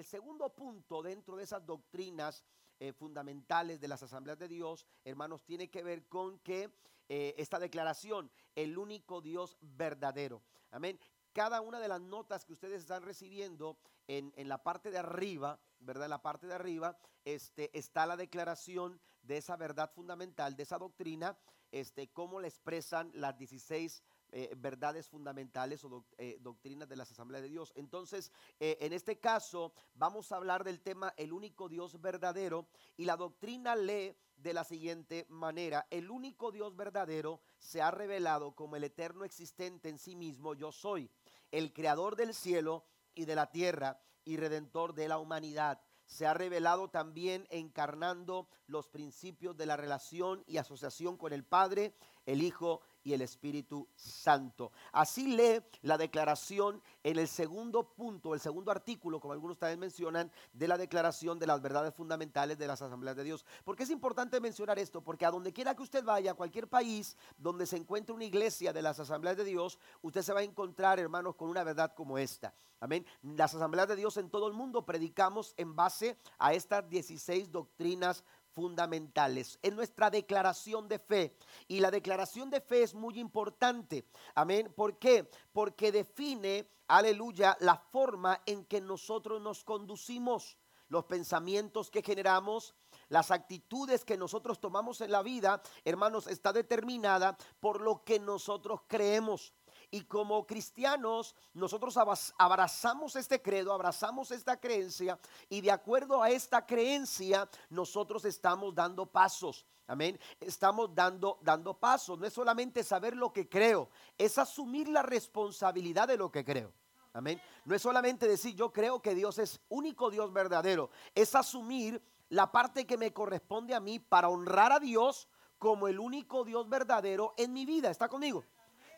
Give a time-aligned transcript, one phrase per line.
[0.00, 2.42] el segundo punto dentro de esas doctrinas
[2.78, 6.72] eh, fundamentales de las asambleas de Dios, hermanos, tiene que ver con que
[7.08, 10.42] eh, esta declaración, el único Dios verdadero.
[10.70, 10.98] Amén.
[11.34, 13.76] Cada una de las notas que ustedes están recibiendo
[14.08, 16.04] en, la parte de arriba, ¿verdad?
[16.04, 20.78] En la parte de arriba este, está la declaración de esa verdad fundamental, de esa
[20.78, 21.36] doctrina,
[21.72, 24.02] este, cómo la expresan las 16
[24.32, 27.72] eh, verdades fundamentales o eh, doctrinas de las asambleas de Dios.
[27.76, 33.04] Entonces, eh, en este caso, vamos a hablar del tema el único Dios verdadero y
[33.04, 38.76] la doctrina lee de la siguiente manera, el único Dios verdadero se ha revelado como
[38.76, 41.10] el eterno existente en sí mismo, yo soy,
[41.50, 46.34] el creador del cielo y de la tierra y redentor de la humanidad se ha
[46.34, 51.94] revelado también encarnando los principios de la relación y asociación con el Padre,
[52.26, 54.72] el Hijo y el Espíritu Santo.
[54.92, 60.30] Así lee la declaración en el segundo punto, el segundo artículo, como algunos también mencionan,
[60.52, 63.44] de la declaración de las verdades fundamentales de las asambleas de Dios.
[63.64, 65.02] ¿Por qué es importante mencionar esto?
[65.02, 68.72] Porque a donde quiera que usted vaya, a cualquier país donde se encuentre una iglesia
[68.72, 72.18] de las asambleas de Dios, usted se va a encontrar, hermanos, con una verdad como
[72.18, 72.54] esta.
[72.82, 73.04] Amén.
[73.22, 78.24] Las asambleas de Dios en todo el mundo predicamos en base a estas 16 doctrinas
[78.54, 79.58] fundamentales.
[79.62, 81.36] en nuestra declaración de fe.
[81.68, 84.06] Y la declaración de fe es muy importante.
[84.34, 84.72] Amén.
[84.74, 85.30] ¿Por qué?
[85.52, 90.56] Porque define, aleluya, la forma en que nosotros nos conducimos,
[90.88, 92.74] los pensamientos que generamos,
[93.08, 98.80] las actitudes que nosotros tomamos en la vida, hermanos, está determinada por lo que nosotros
[98.86, 99.52] creemos.
[99.90, 101.96] Y como cristianos, nosotros
[102.38, 109.06] abrazamos este credo, abrazamos esta creencia y de acuerdo a esta creencia, nosotros estamos dando
[109.06, 109.66] pasos.
[109.88, 110.20] Amén.
[110.38, 112.16] Estamos dando, dando pasos.
[112.16, 116.72] No es solamente saber lo que creo, es asumir la responsabilidad de lo que creo.
[117.12, 117.42] Amén.
[117.64, 122.52] No es solamente decir yo creo que Dios es único Dios verdadero, es asumir la
[122.52, 125.26] parte que me corresponde a mí para honrar a Dios
[125.58, 127.90] como el único Dios verdadero en mi vida.
[127.90, 128.44] ¿Está conmigo?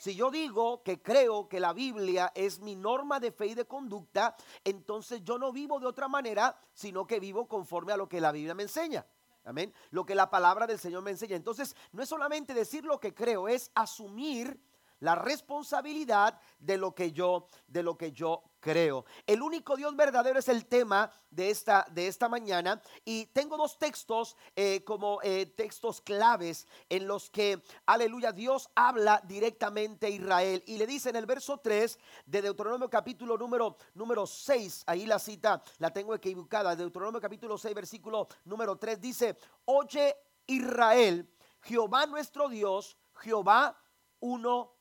[0.03, 3.67] Si yo digo que creo que la Biblia es mi norma de fe y de
[3.67, 8.21] conducta, entonces yo no vivo de otra manera, sino que vivo conforme a lo que
[8.21, 9.07] la Biblia me enseña.
[9.45, 9.73] Amén.
[9.93, 11.37] Lo que la palabra del Señor me enseña.
[11.37, 14.61] Entonces, no es solamente decir lo que creo, es asumir
[14.99, 19.05] la responsabilidad de lo que yo, de lo que yo creo.
[19.27, 23.77] El único Dios verdadero es el tema de esta, de esta mañana y tengo dos
[23.77, 30.63] textos eh, como eh, textos claves en los que, aleluya, Dios habla directamente a Israel
[30.67, 35.19] y le dice en el verso 3 de Deuteronomio capítulo número, número 6, ahí la
[35.19, 40.15] cita la tengo equivocada, Deuteronomio capítulo 6 versículo número 3 dice, oye
[40.47, 41.29] Israel,
[41.63, 43.77] Jehová nuestro Dios, Jehová
[44.21, 44.73] uno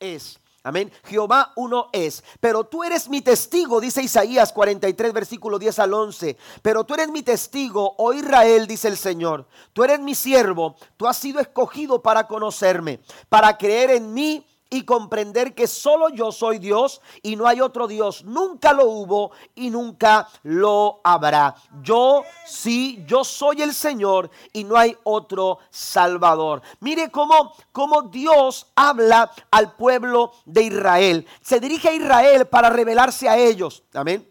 [0.00, 0.36] es.
[0.62, 0.92] Amén.
[1.04, 2.22] Jehová uno es.
[2.38, 6.36] Pero tú eres mi testigo, dice Isaías 43, versículo 10 al 11.
[6.60, 9.46] Pero tú eres mi testigo, oh Israel, dice el Señor.
[9.72, 13.00] Tú eres mi siervo, tú has sido escogido para conocerme,
[13.30, 17.88] para creer en mí y comprender que solo yo soy Dios y no hay otro
[17.88, 18.24] Dios.
[18.24, 21.56] Nunca lo hubo y nunca lo habrá.
[21.82, 26.62] Yo sí, yo soy el Señor y no hay otro Salvador.
[26.78, 31.26] Mire cómo, cómo Dios habla al pueblo de Israel.
[31.42, 33.82] Se dirige a Israel para revelarse a ellos.
[33.92, 34.30] Amén.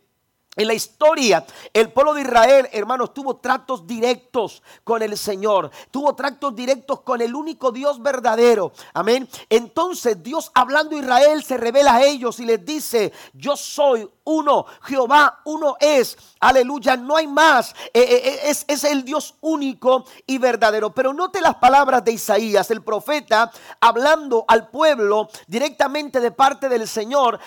[0.59, 6.14] En la historia, el pueblo de Israel, hermanos, tuvo tratos directos con el Señor, tuvo
[6.16, 8.74] tratos directos con el único Dios verdadero.
[8.94, 9.30] Amén.
[9.50, 14.66] Entonces Dios hablando a Israel se revela a ellos y les dice, yo soy uno,
[14.84, 20.06] Jehová uno es, aleluya, no hay más, eh, eh, eh, es, es, el Dios único
[20.28, 20.94] y verdadero.
[20.94, 23.52] Pero note las palabras de Isaías, el profeta,
[23.82, 27.40] hablando al pueblo directamente de parte del Señor,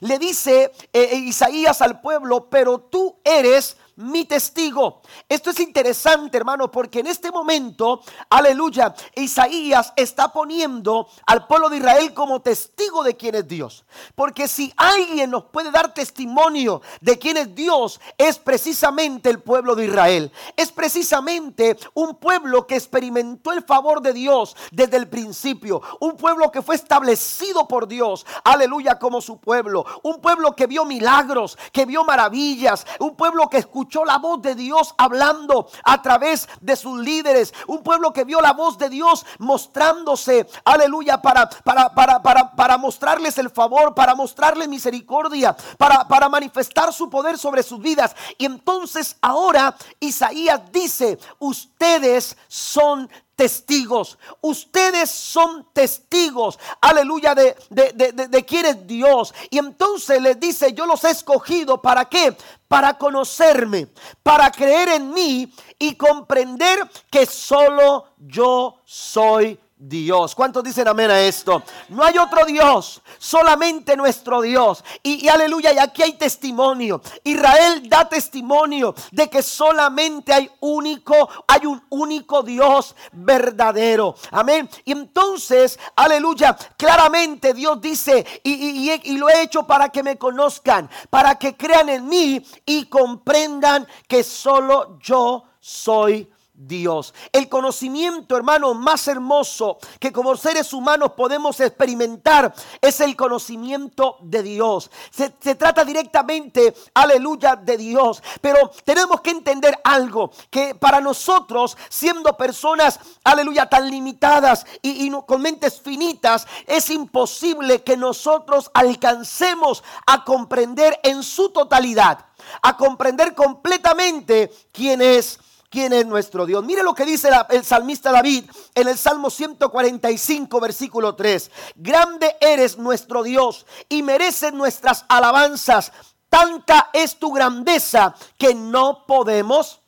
[0.00, 5.02] le dice Isaías al pueblo, pero tú eres mi testigo.
[5.28, 11.76] Esto es interesante, hermano, porque en este momento, aleluya, Isaías está poniendo al pueblo de
[11.76, 13.84] Israel como testigo de quién es Dios.
[14.14, 19.74] Porque si alguien nos puede dar testimonio de quién es Dios, es precisamente el pueblo
[19.74, 20.32] de Israel.
[20.56, 25.82] Es precisamente un pueblo que experimentó el favor de Dios desde el principio.
[26.00, 29.84] Un pueblo que fue establecido por Dios, aleluya, como su pueblo.
[30.02, 32.86] Un pueblo que vio milagros, que vio maravillas.
[32.98, 37.52] Un pueblo que escuchó la voz de Dios hablando a través de sus líderes.
[37.66, 42.78] Un pueblo que vio la voz de Dios mostrándose, aleluya, para, para, para, para, para
[42.78, 48.14] mostrarles el favor, para mostrarles misericordia, para, para manifestar su poder sobre sus vidas.
[48.38, 53.10] Y entonces ahora Isaías dice, ustedes son
[53.40, 54.18] testigos.
[54.42, 59.32] Ustedes son testigos, aleluya, de, de, de, quién es Dios.
[59.48, 61.80] Y entonces les dice, yo los he escogido.
[61.80, 62.36] ¿Para qué?
[62.68, 63.88] Para conocerme,
[64.22, 70.34] para creer en mí y comprender que solo yo soy Dios.
[70.34, 71.62] ¿Cuántos dicen amén a esto?
[71.88, 74.84] No hay otro Dios, solamente nuestro Dios.
[75.02, 77.00] Y, aleluya, y aquí hay testimonio.
[77.24, 84.14] Israel da testimonio de que solamente hay único, hay un único Dios verdadero.
[84.32, 84.68] Amén.
[84.84, 90.90] Y entonces, aleluya, claramente Dios dice, y, y lo he hecho para que me conozcan,
[91.08, 96.30] para que crean en mí y comprendan que solo yo soy
[96.60, 97.14] Dios.
[97.32, 104.42] El conocimiento, hermano, más hermoso que como seres humanos podemos experimentar es el conocimiento de
[104.42, 104.90] Dios.
[105.10, 108.22] Se, trata directamente, aleluya, de Dios.
[108.42, 115.10] Pero tenemos que entender algo, que para nosotros, siendo personas, aleluya, tan limitadas y, y
[115.26, 122.26] con mentes finitas, es imposible que nosotros alcancemos a comprender en su totalidad,
[122.62, 125.40] a comprender completamente quién es
[125.70, 126.62] quién es nuestro Dios.
[126.64, 131.50] Mire lo que dice el salmista David en el Salmo 145, versículo 3.
[131.76, 135.92] Grande eres nuestro Dios y mereces nuestras alabanzas.
[136.28, 139.80] Tanta es tu grandeza que no podemos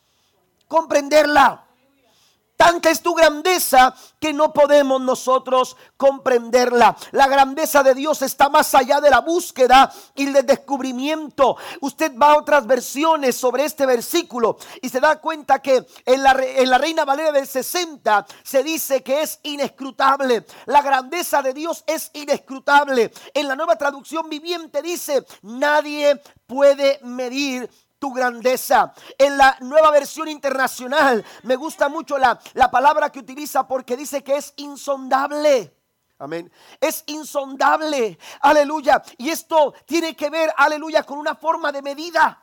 [0.68, 1.66] comprenderla.
[2.62, 6.96] Tanta es tu grandeza que no podemos nosotros comprenderla.
[7.10, 11.56] La grandeza de Dios está más allá de la búsqueda y del descubrimiento.
[11.80, 16.36] Usted va a otras versiones sobre este versículo y se da cuenta que en la,
[16.40, 20.46] en la Reina Valera del 60 se dice que es inescrutable.
[20.66, 23.12] La grandeza de Dios es inescrutable.
[23.34, 27.68] En la nueva traducción viviente dice, nadie puede medir
[28.02, 28.92] tu grandeza.
[29.16, 34.24] En la nueva versión internacional me gusta mucho la, la palabra que utiliza porque dice
[34.24, 35.72] que es insondable.
[36.18, 36.50] Amén.
[36.80, 38.18] Es insondable.
[38.40, 39.00] Aleluya.
[39.18, 42.42] Y esto tiene que ver, aleluya, con una forma de medida.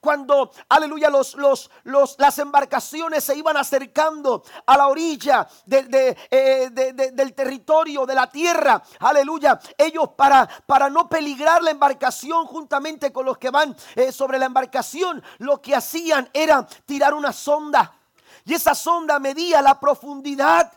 [0.00, 7.34] Cuando, aleluya, los, los, los, las embarcaciones se iban acercando a la orilla eh, del
[7.34, 13.38] territorio, de la tierra, aleluya, ellos para, para no peligrar la embarcación juntamente con los
[13.38, 17.94] que van eh, sobre la embarcación, lo que hacían era tirar una sonda.
[18.44, 20.72] Y esa sonda medía la profundidad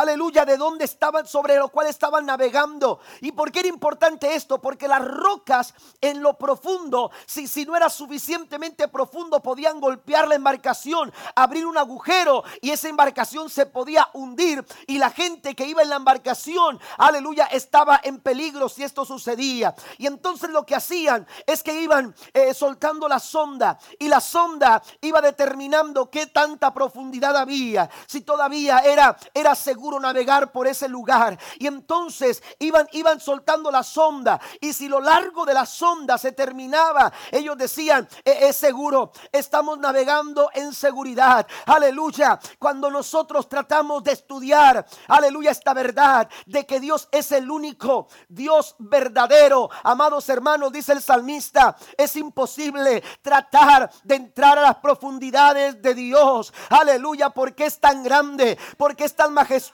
[0.00, 3.00] aleluya, de dónde estaban, sobre lo cual estaban navegando.
[3.20, 4.60] ¿Y por qué era importante esto?
[4.60, 10.34] Porque las rocas en lo profundo, si, si no era suficientemente profundo, podían golpear la
[10.34, 14.64] embarcación, abrir un agujero y esa embarcación se podía hundir.
[14.86, 19.74] Y la gente que iba en la embarcación, aleluya, estaba en peligro si esto sucedía.
[19.98, 24.82] Y entonces lo que hacían es que iban eh, soltando la sonda y la sonda
[25.00, 31.38] iba determinando qué tanta profundidad había, si todavía era, era seguro navegar por ese lugar.
[31.58, 34.40] Y entonces iban, iban soltando la sonda.
[34.60, 39.78] Y si lo largo de la sonda se terminaba, ellos decían, e-, es seguro, estamos
[39.78, 41.46] navegando en seguridad.
[41.66, 42.38] Aleluya.
[42.58, 48.76] Cuando nosotros tratamos de estudiar, aleluya, esta verdad de que Dios es el único Dios
[48.78, 49.70] verdadero.
[49.82, 56.52] Amados hermanos, dice el salmista, es imposible tratar de entrar a las profundidades de Dios.
[56.70, 59.67] Aleluya, porque es tan grande, porque es tan majestuoso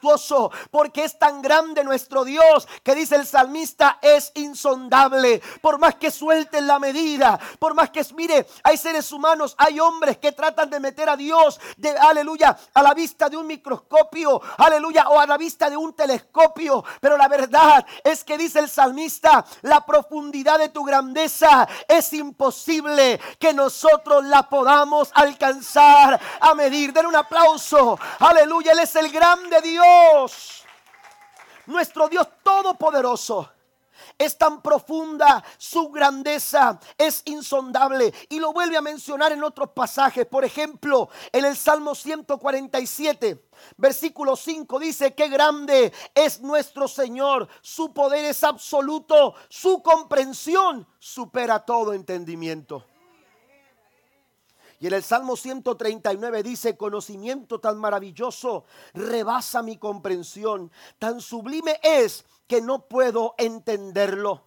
[0.70, 5.42] porque es tan grande nuestro Dios que dice el salmista es insondable.
[5.60, 10.18] Por más que suelten la medida, por más que mire, hay seres humanos, hay hombres
[10.18, 15.08] que tratan de meter a Dios, de aleluya, a la vista de un microscopio, aleluya,
[15.08, 16.84] o a la vista de un telescopio.
[17.00, 23.20] Pero la verdad es que dice el salmista, la profundidad de tu grandeza es imposible
[23.38, 26.92] que nosotros la podamos alcanzar a medir.
[26.92, 29.83] Den un aplauso, aleluya, Él es el grande Dios.
[31.66, 33.50] Nuestro Dios todopoderoso.
[34.18, 38.12] Es tan profunda su grandeza, es insondable.
[38.28, 40.26] Y lo vuelve a mencionar en otros pasajes.
[40.26, 47.48] Por ejemplo, en el Salmo 147, versículo 5 dice, qué grande es nuestro Señor.
[47.62, 52.84] Su poder es absoluto, su comprensión supera todo entendimiento.
[54.80, 62.24] Y en el Salmo 139 dice, conocimiento tan maravilloso rebasa mi comprensión, tan sublime es
[62.46, 64.42] que no puedo entenderlo.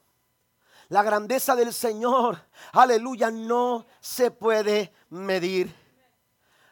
[0.89, 2.39] La grandeza del Señor,
[2.73, 5.73] aleluya, no se puede medir.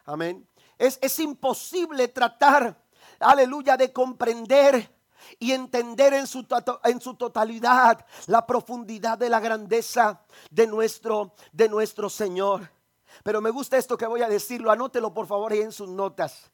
[0.04, 0.48] Amén.
[0.78, 2.82] Es, es imposible tratar,
[3.18, 4.96] aleluya, de comprender
[5.38, 6.46] y entender en su,
[6.84, 12.70] en su, totalidad la profundidad de la grandeza de nuestro, de nuestro Señor.
[13.22, 16.50] Pero me gusta esto que voy a decirlo, anótelo por favor ahí en sus notas.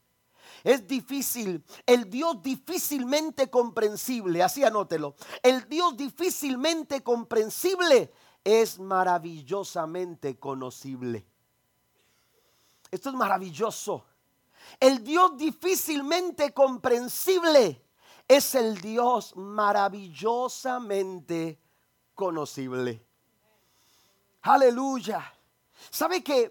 [0.64, 8.12] es difícil, el Dios difícilmente comprensible, así anótelo, el Dios difícilmente comprensible
[8.44, 11.24] es maravillosamente conocible.
[12.90, 14.04] Esto es maravilloso.
[14.78, 17.82] El Dios difícilmente comprensible
[18.28, 21.58] es el Dios maravillosamente
[22.14, 23.04] conocible.
[24.42, 25.34] Aleluya.
[25.90, 26.42] ¿Sabe que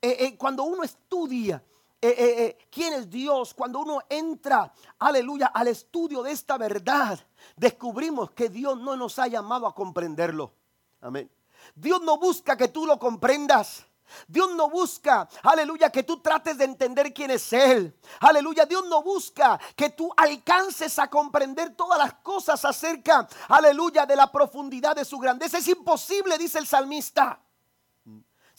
[0.00, 1.62] eh, eh, cuando uno estudia
[2.00, 7.20] eh, quién es Dios, cuando uno entra, aleluya, al estudio de esta verdad,
[7.56, 10.52] descubrimos que Dios no nos ha llamado a comprenderlo.
[11.00, 11.30] Amén.
[11.76, 13.86] Dios no busca que tú lo comprendas.
[14.26, 17.96] Dios no busca, aleluya, que tú trates de entender quién es Él.
[18.20, 24.16] Aleluya, Dios no busca que tú alcances a comprender todas las cosas acerca, aleluya, de
[24.16, 25.58] la profundidad de su grandeza.
[25.58, 27.40] Es imposible, dice el salmista.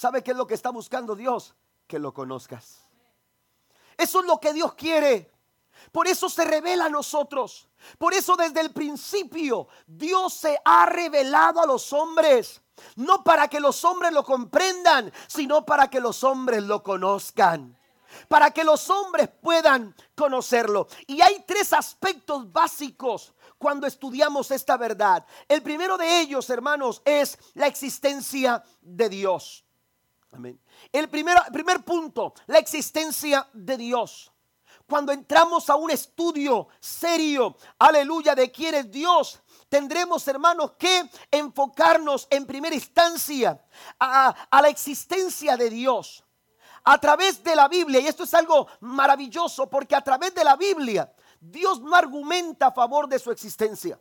[0.03, 1.55] ¿Sabe qué es lo que está buscando Dios?
[1.87, 2.81] Que lo conozcas.
[3.95, 5.31] Eso es lo que Dios quiere.
[5.93, 7.69] Por eso se revela a nosotros.
[7.97, 12.61] Por eso desde el principio Dios se ha revelado a los hombres.
[12.97, 17.79] No para que los hombres lo comprendan, sino para que los hombres lo conozcan.
[18.27, 20.89] Para que los hombres puedan conocerlo.
[21.07, 25.25] Y hay tres aspectos básicos cuando estudiamos esta verdad.
[25.47, 29.62] El primero de ellos, hermanos, es la existencia de Dios.
[30.33, 30.59] Amén.
[30.91, 34.33] El primer, primer punto, la existencia de Dios
[34.87, 42.27] cuando entramos a un estudio serio, aleluya, de quién es Dios, tendremos, hermanos, que enfocarnos
[42.29, 43.59] en primera instancia
[43.99, 46.23] a, la existencia de Dios.
[46.83, 50.57] A través de la Biblia, y esto es algo maravilloso, porque a través de la
[50.57, 53.97] Biblia, Dios no argumenta a favor de su existencia.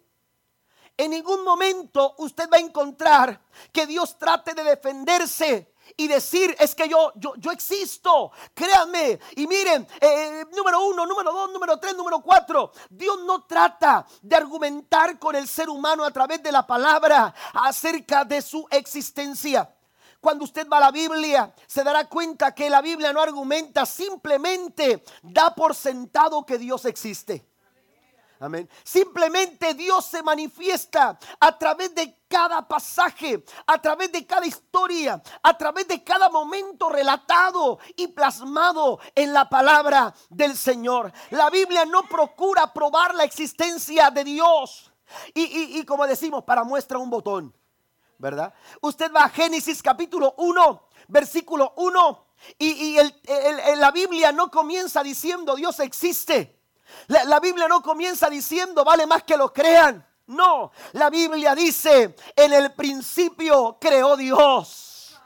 [0.97, 3.41] En ningún momento usted va a encontrar
[3.73, 8.32] que Dios trate de defenderse y decir es que yo, yo, yo existo.
[8.54, 9.18] Créanme.
[9.37, 12.72] Y miren, eh, número uno, número dos, número tres, número cuatro.
[12.90, 18.25] Dios no trata de argumentar con el ser humano a través de la palabra acerca
[18.25, 19.75] de su existencia.
[20.20, 25.02] Cuando usted va a la Biblia, se dará cuenta que la Biblia no argumenta, simplemente
[25.22, 27.51] da por sentado que Dios existe.
[28.42, 28.68] Amén.
[28.82, 35.56] Simplemente Dios se manifiesta a través de cada pasaje, a través de cada historia, a
[35.56, 41.12] través de cada momento relatado y plasmado en la palabra del Señor.
[41.30, 44.92] La Biblia no procura probar la existencia de Dios.
[45.34, 47.56] Y, como decimos, para muestra un botón,
[48.18, 48.52] ¿verdad?
[48.80, 52.26] Usted va a Génesis capítulo 1, versículo 1,
[52.58, 52.99] y,
[53.76, 56.62] la Biblia no comienza diciendo Dios existe.
[57.08, 60.06] La, Biblia no comienza diciendo, vale más que lo crean.
[60.26, 65.18] No, la Biblia dice, en el principio creó Dios.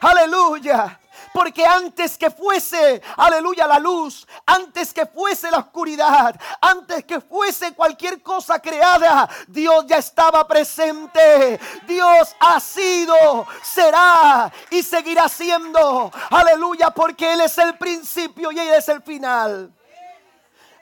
[0.00, 0.98] Aleluya.
[1.32, 7.72] Porque antes que fuese, aleluya, la luz, antes que fuese la oscuridad, antes que fuese
[7.72, 11.58] cualquier cosa creada, Dios ya estaba presente.
[11.86, 16.12] Dios ha sido, será y seguirá siendo.
[16.30, 19.72] Aleluya, porque Él es el principio y Él es el final.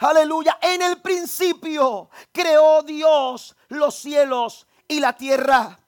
[0.00, 0.58] Aleluya.
[0.62, 5.78] En el principio creó Dios los cielos y la tierra.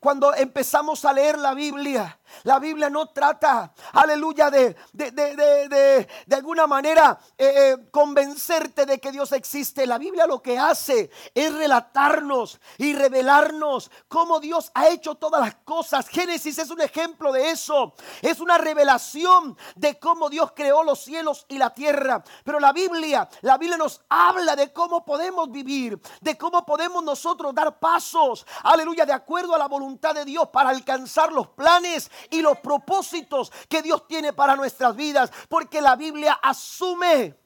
[0.00, 6.36] Cuando empezamos a leer la Biblia, la Biblia no trata, aleluya, de, de, de, de
[6.36, 9.86] alguna manera eh, eh, convencerte de que Dios existe.
[9.86, 15.54] La Biblia lo que hace es relatarnos y revelarnos cómo Dios ha hecho todas las
[15.56, 16.08] cosas.
[16.08, 17.94] Génesis es un ejemplo de eso.
[18.22, 22.22] Es una revelación de cómo Dios creó los cielos y la tierra.
[22.44, 27.54] Pero la Biblia, la Biblia nos habla de cómo podemos vivir, de cómo podemos nosotros
[27.54, 32.42] dar pasos, aleluya, de acuerdo a la voluntad de Dios para alcanzar los planes y
[32.42, 35.30] los propósitos que Dios tiene para nuestras vidas.
[35.48, 37.36] Porque la Biblia asume,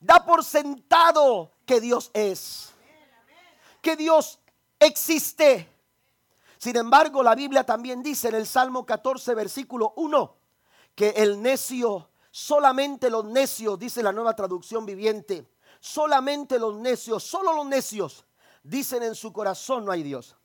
[0.00, 2.72] da por sentado que Dios es.
[3.80, 4.38] Que Dios
[4.78, 5.68] existe.
[6.58, 10.36] Sin embargo, la Biblia también dice en el Salmo 14, versículo 1,
[10.94, 17.52] que el necio, solamente los necios, dice la nueva traducción viviente, solamente los necios, solo
[17.52, 18.24] los necios,
[18.64, 20.36] dicen en su corazón no hay Dios.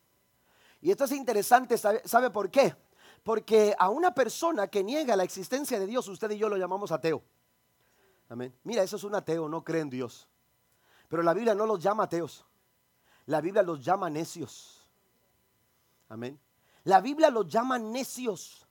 [0.82, 2.76] Y esto es interesante, ¿sabe, ¿sabe por qué?
[3.24, 6.92] Porque a una persona que niega la existencia de Dios, usted y yo lo llamamos
[6.92, 7.24] ateo.
[8.30, 8.54] Amén.
[8.64, 10.28] Mira, eso es un ateo, no cree en Dios.
[11.08, 12.46] Pero la Biblia no los llama ateos.
[13.28, 14.90] La Biblia los llama necios.
[16.10, 16.40] Amén.
[16.84, 18.68] La Biblia los llama necios.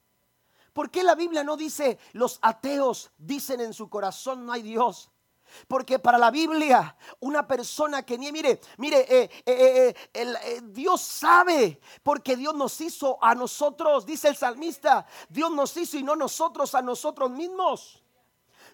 [0.73, 5.12] ¿Por qué la Biblia no dice los ateos dicen en su corazón no hay Dios?
[5.69, 11.81] Porque para la Biblia, una persona que ni, mire, mire, eh, eh, eh, Dios sabe,
[12.03, 16.75] porque Dios nos hizo a nosotros, dice el salmista, Dios nos hizo y no nosotros
[16.75, 18.03] a nosotros mismos.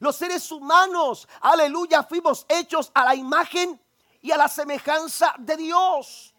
[0.00, 3.80] Los seres humanos, aleluya, fuimos hechos a la imagen
[4.20, 6.35] y a la semejanza de Dios.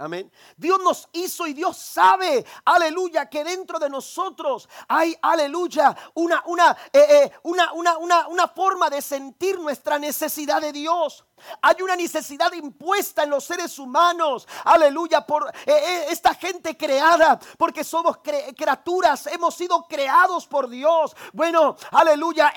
[0.00, 0.32] Amén.
[0.56, 6.74] Dios nos hizo y Dios sabe, aleluya, que dentro de nosotros hay, aleluya, una, una,
[6.90, 11.26] eh, eh, una, una, una, una forma de sentir nuestra necesidad de Dios.
[11.60, 17.84] Hay una necesidad impuesta en los seres humanos, aleluya, por eh, esta gente creada, porque
[17.84, 18.20] somos
[18.56, 21.14] criaturas, hemos sido creados por Dios.
[21.34, 22.54] Bueno, aleluya,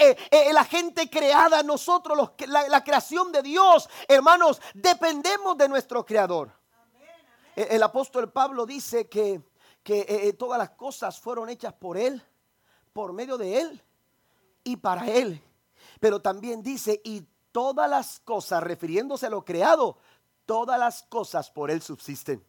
[0.53, 6.62] la gente creada, nosotros, la, la creación de Dios, hermanos, dependemos de nuestro Creador.
[7.55, 9.33] Eh, el apóstol Pablo dice que,
[9.85, 12.23] eh, eh, todas las cosas fueron hechas por Él,
[12.93, 13.83] por medio de Él
[14.63, 15.41] y para Él.
[15.99, 19.97] Pero también dice, y todas las cosas, refiriéndose a lo creado,
[20.45, 22.43] todas las cosas por Él subsisten.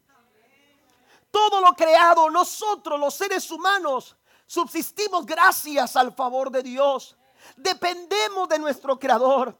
[1.31, 7.17] Todo lo creado, nosotros los seres humanos, subsistimos gracias al favor de Dios.
[7.57, 9.59] Dependemos de nuestro Creador.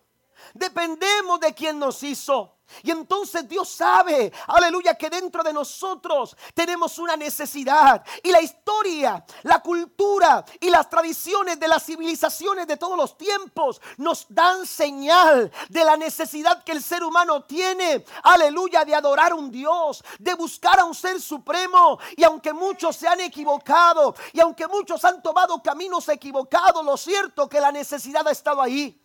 [0.53, 2.54] Dependemos de quien nos hizo.
[2.83, 8.05] Y entonces Dios sabe, aleluya, que dentro de nosotros tenemos una necesidad.
[8.23, 13.81] Y la historia, la cultura y las tradiciones de las civilizaciones de todos los tiempos
[13.97, 19.37] nos dan señal de la necesidad que el ser humano tiene, aleluya, de adorar a
[19.37, 21.99] un Dios, de buscar a un ser supremo.
[22.17, 27.49] Y aunque muchos se han equivocado y aunque muchos han tomado caminos equivocados, lo cierto
[27.49, 29.04] que la necesidad ha estado ahí.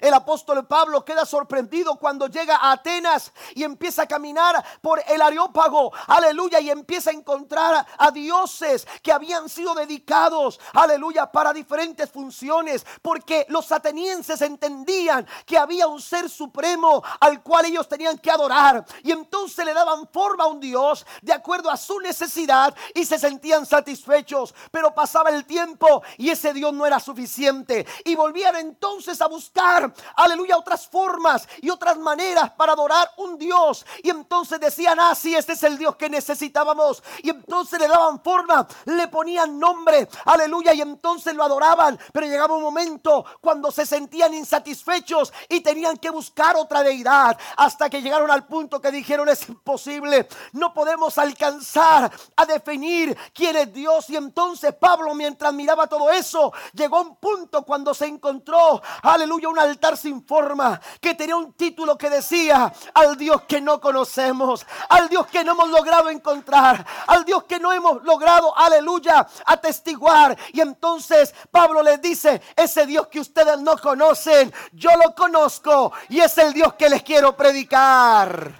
[0.00, 5.22] El apóstol Pablo queda sorprendido cuando llega a Atenas y empieza a caminar por el
[5.22, 12.10] Areópago, aleluya, y empieza a encontrar a dioses que habían sido dedicados, aleluya, para diferentes
[12.10, 18.30] funciones, porque los atenienses entendían que había un ser supremo al cual ellos tenían que
[18.30, 23.04] adorar, y entonces le daban forma a un dios de acuerdo a su necesidad y
[23.04, 28.56] se sentían satisfechos, pero pasaba el tiempo y ese dios no era suficiente, y volvían
[28.56, 29.85] entonces a buscar
[30.16, 33.84] aleluya, otras formas y otras maneras para adorar un Dios.
[34.02, 37.02] Y entonces decían, ah, sí, este es el Dios que necesitábamos.
[37.22, 41.98] Y entonces le daban forma, le ponían nombre, aleluya, y entonces lo adoraban.
[42.12, 47.38] Pero llegaba un momento cuando se sentían insatisfechos y tenían que buscar otra deidad.
[47.56, 53.56] Hasta que llegaron al punto que dijeron, es imposible, no podemos alcanzar a definir quién
[53.56, 54.10] es Dios.
[54.10, 59.96] Y entonces Pablo, mientras miraba todo eso, llegó un punto cuando se encontró, aleluya, una
[59.96, 65.26] sin forma que tenía un título que decía al Dios que no conocemos, al Dios
[65.26, 70.36] que no hemos logrado encontrar, al Dios que no hemos logrado, aleluya, atestiguar.
[70.52, 76.20] Y entonces Pablo les dice, ese Dios que ustedes no conocen, yo lo conozco y
[76.20, 78.52] es el Dios que les quiero predicar.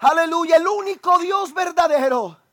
[0.00, 2.43] Aleluya, el único Dios verdadero.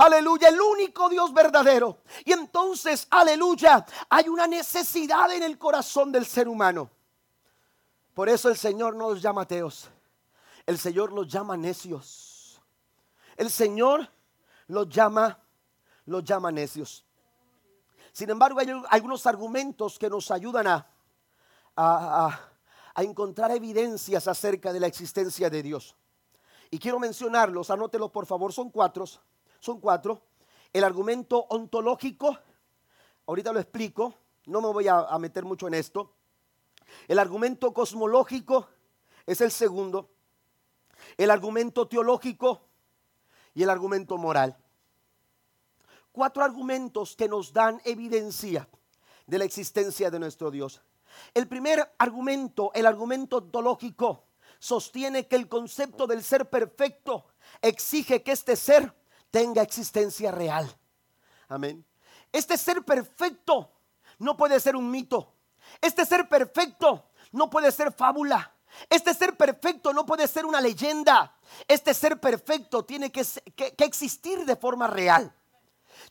[0.00, 1.98] Aleluya, el único Dios verdadero.
[2.24, 6.90] Y entonces, aleluya, hay una necesidad en el corazón del ser humano.
[8.14, 9.90] Por eso el Señor no los llama ateos.
[10.64, 12.62] El Señor los llama necios.
[13.36, 14.08] El Señor
[14.68, 15.38] los llama,
[16.06, 17.04] los llama necios.
[18.10, 20.86] Sin embargo, hay algunos argumentos que nos ayudan a,
[21.76, 22.40] a,
[22.94, 25.94] a encontrar evidencias acerca de la existencia de Dios.
[26.70, 29.04] Y quiero mencionarlos, anótelos por favor, son cuatro
[29.60, 30.22] son cuatro.
[30.72, 32.36] El argumento ontológico,
[33.26, 34.14] ahorita lo explico,
[34.46, 36.14] no me voy a, meter mucho en esto.
[37.06, 38.68] El argumento cosmológico
[39.26, 40.10] es el segundo.
[41.16, 42.62] El argumento teológico
[43.54, 44.56] y el argumento moral.
[46.12, 48.68] Cuatro argumentos que nos dan evidencia
[49.26, 50.82] de la existencia de nuestro Dios.
[51.34, 54.24] El primer argumento, el argumento ontológico,
[54.58, 57.26] sostiene que el concepto del ser perfecto
[57.62, 58.92] exige que este ser
[59.30, 60.68] tenga existencia real.
[61.48, 61.84] Amén.
[62.32, 63.72] Este ser perfecto
[64.18, 65.34] no puede ser un mito.
[65.80, 68.54] Este ser perfecto no puede ser fábula.
[68.88, 71.34] Este ser perfecto no puede ser una leyenda.
[71.66, 73.26] Este ser perfecto tiene que,
[73.78, 75.32] existir de forma real.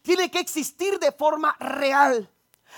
[0.02, 2.30] Tiene que existir de forma real.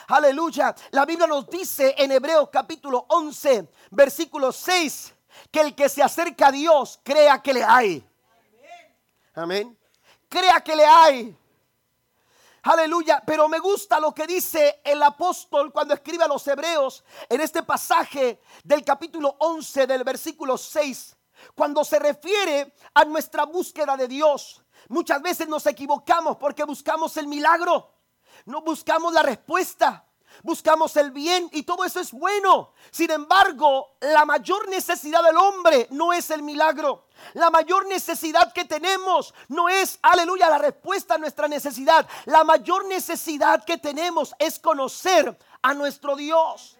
[0.07, 0.75] Aleluya.
[0.91, 5.13] La Biblia nos dice en Hebreos capítulo 11, versículo 6,
[5.49, 8.07] que el que se acerca a Dios crea que le hay.
[9.33, 9.80] Amén
[10.31, 11.37] crea que le hay.
[12.63, 17.41] Aleluya, pero me gusta lo que dice el apóstol cuando escribe a los hebreos en
[17.41, 21.17] este pasaje del capítulo 11 del versículo 6,
[21.53, 24.63] cuando se refiere a nuestra búsqueda de Dios.
[24.87, 27.91] Muchas veces nos equivocamos porque buscamos el milagro,
[28.45, 30.05] no buscamos la respuesta.
[30.43, 32.73] Buscamos el bien y todo eso es bueno.
[32.91, 37.05] Sin embargo, la mayor necesidad del hombre no es el milagro.
[37.33, 42.07] La mayor necesidad que tenemos no es, aleluya, la respuesta a nuestra necesidad.
[42.25, 46.77] La mayor necesidad que tenemos es conocer a nuestro Dios.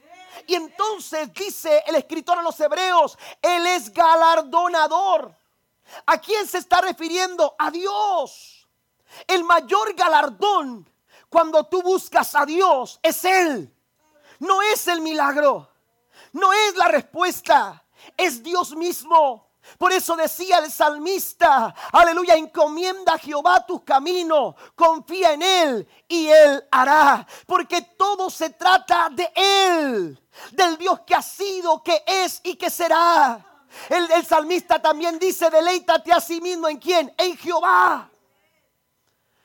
[0.48, 5.36] Y entonces dice el escritor a los hebreos, Él es galardonador.
[6.06, 7.56] ¿A quién se está refiriendo?
[7.60, 8.68] A Dios.
[9.28, 10.91] El mayor galardón
[11.32, 13.74] cuando tú buscas a Dios es Él.
[14.40, 15.70] No es el milagro.
[16.34, 17.86] No es la respuesta.
[18.18, 19.50] Es Dios mismo.
[19.78, 26.28] Por eso decía el salmista, aleluya, encomienda a Jehová tu camino, confía en Él y
[26.28, 27.26] Él hará.
[27.46, 30.20] Porque todo se trata de Él,
[30.52, 33.46] del Dios que ha sido, que es y que será.
[33.88, 38.11] El, el salmista también dice, deleítate a sí mismo en quién, en Jehová.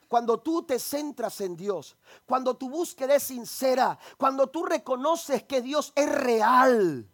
[0.07, 5.61] Cuando tú te centras en Dios, cuando tu búsqueda es sincera, cuando tú reconoces que
[5.61, 7.09] Dios es real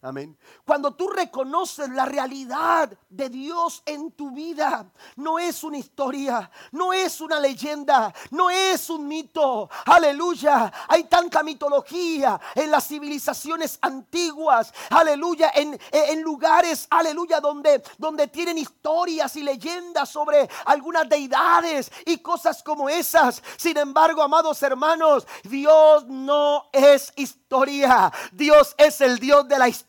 [0.00, 0.38] Amén.
[0.64, 6.92] Cuando tú reconoces la realidad de Dios en tu vida, no es una historia, no
[6.92, 9.68] es una leyenda, no es un mito.
[9.86, 10.72] Aleluya.
[10.86, 14.72] Hay tanta mitología en las civilizaciones antiguas.
[14.90, 15.50] Aleluya.
[15.52, 22.62] En, en lugares, aleluya, donde, donde tienen historias y leyendas sobre algunas deidades y cosas
[22.62, 23.42] como esas.
[23.56, 28.12] Sin embargo, amados hermanos, Dios no es historia.
[28.30, 29.87] Dios es el Dios de la historia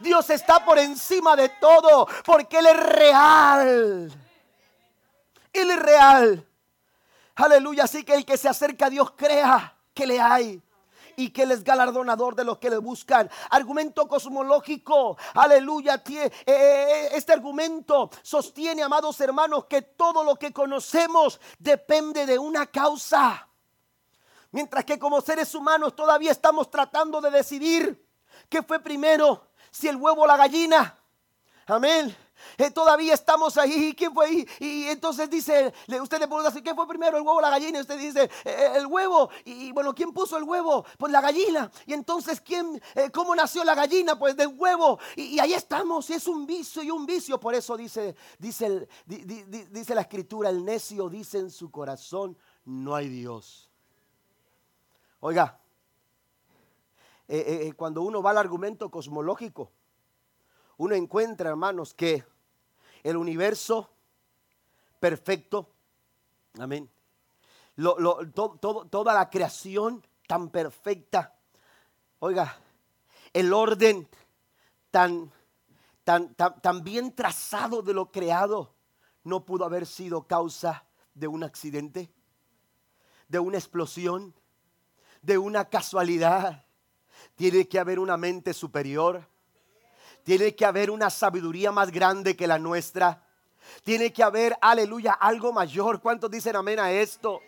[0.00, 4.12] Dios está por encima de todo porque Él es real.
[5.52, 6.48] Él es real.
[7.36, 7.84] Aleluya.
[7.84, 10.62] Así que el que se acerca a Dios crea que le hay
[11.14, 13.30] y que Él es galardonador de los que le buscan.
[13.50, 16.02] Argumento cosmológico, aleluya.
[16.08, 22.66] Eh, eh, este argumento sostiene, amados hermanos, que todo lo que conocemos depende de una
[22.66, 23.48] causa.
[24.50, 28.11] Mientras que como seres humanos todavía estamos tratando de decidir
[28.48, 29.48] ¿Qué fue primero?
[29.70, 30.98] Si el huevo o la gallina.
[31.66, 32.14] Amén.
[32.58, 33.94] Eh, todavía estamos ahí.
[33.96, 34.48] ¿Quién fue ahí?
[34.58, 37.78] Y entonces dice, usted le pregunta, ¿qué fue primero, el huevo o la gallina?
[37.78, 39.30] Y usted dice, eh, eh, el huevo.
[39.44, 40.84] Y bueno, ¿quién puso el huevo?
[40.98, 41.70] Pues la gallina.
[41.86, 42.80] Y entonces, ¿quién,
[43.12, 44.18] ¿cómo nació la gallina?
[44.18, 44.98] Pues del huevo.
[45.16, 46.10] Y, ahí estamos.
[46.10, 47.38] Es un vicio y un vicio.
[47.38, 48.86] Por eso dice, dice
[49.94, 53.70] la escritura, el necio dice en su corazón, no hay Dios.
[55.20, 55.61] Oiga,
[57.28, 59.70] eh, eh, eh, cuando uno va al argumento cosmológico,
[60.76, 62.24] uno encuentra, hermanos, que
[63.02, 63.90] el universo
[64.98, 65.70] perfecto,
[66.58, 66.90] amén,
[67.74, 71.34] toda la creación tan perfecta,
[72.18, 72.58] oiga,
[73.32, 74.08] el orden
[74.90, 75.30] tan,
[76.04, 78.74] tan, tan, tan bien trazado de lo creado,
[79.24, 82.12] no pudo haber sido causa de un accidente,
[83.28, 84.34] de una explosión,
[85.22, 86.66] de una casualidad
[87.34, 89.26] tiene que haber una mente superior.
[90.24, 93.26] Tiene que haber una sabiduría más grande que la nuestra.
[93.84, 96.00] Tiene que haber, aleluya, algo mayor.
[96.00, 97.40] ¿Cuántos dicen amén a esto?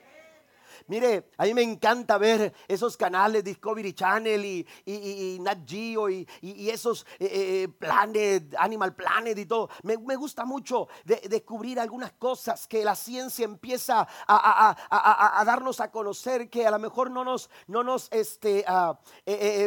[0.87, 6.27] Mire, a mí me encanta ver esos canales Discovery Channel y, y, Nat Geo y,
[6.69, 9.71] esos eh, eh, eh, Planet, Animal Planet y todo.
[9.83, 16.67] Me, gusta mucho descubrir algunas cosas que la ciencia empieza a, darnos a conocer que
[16.67, 18.99] a lo mejor no nos, no nos este, ah,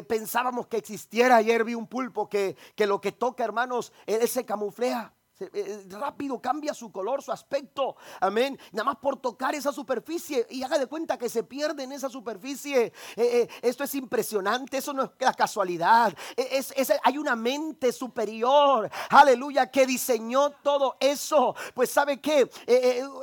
[0.08, 1.38] pensábamos que existiera.
[1.38, 5.17] Ayer vi un pulpo que, que lo que toca, hermanos, él se camuflea.
[5.40, 7.96] Eh, eh, rápido cambia su color, su aspecto.
[8.20, 8.58] Amén.
[8.72, 12.10] Nada más por tocar esa superficie y haga de cuenta que se pierde en esa
[12.10, 12.92] superficie.
[13.16, 14.78] Eh, esto es impresionante.
[14.78, 16.14] Eso no es la casualidad.
[17.04, 18.90] Hay una mente superior.
[19.10, 19.70] Aleluya.
[19.70, 21.56] Que diseñó todo eso.
[21.76, 22.50] Pues sabe que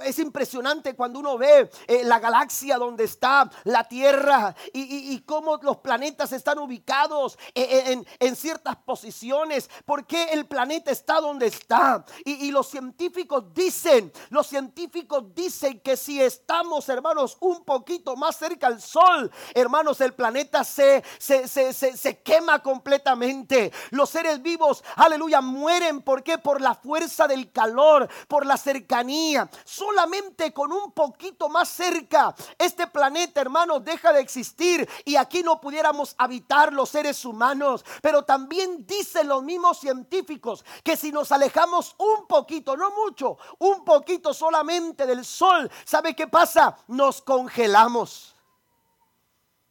[0.03, 1.69] es impresionante cuando uno ve
[2.05, 8.77] la galaxia donde está la Tierra y, cómo los planetas están ubicados en, en ciertas
[8.77, 9.69] posiciones.
[9.85, 12.04] ¿Por qué el planeta está donde está?
[12.25, 18.67] Y, los científicos dicen, los científicos dicen que si estamos, hermanos, un poquito más cerca
[18.67, 23.73] al sol, hermanos, el planeta se, se, se, se, quema completamente.
[23.91, 26.03] Los seres vivos, aleluya, mueren.
[26.03, 26.39] ¿Por qué?
[26.39, 29.51] Por la fuerza del calor, por la cercanía.
[29.65, 35.61] Solamente con un poquito más cerca, este planeta, hermanos, deja de existir y aquí no
[35.61, 37.85] pudiéramos habitar los seres humanos.
[38.03, 43.85] Pero también dicen los mismos científicos que si nos alejamos un poquito, no mucho, un
[43.85, 46.77] poquito solamente del sol, ¿sabe qué pasa?
[46.89, 48.34] Nos congelamos.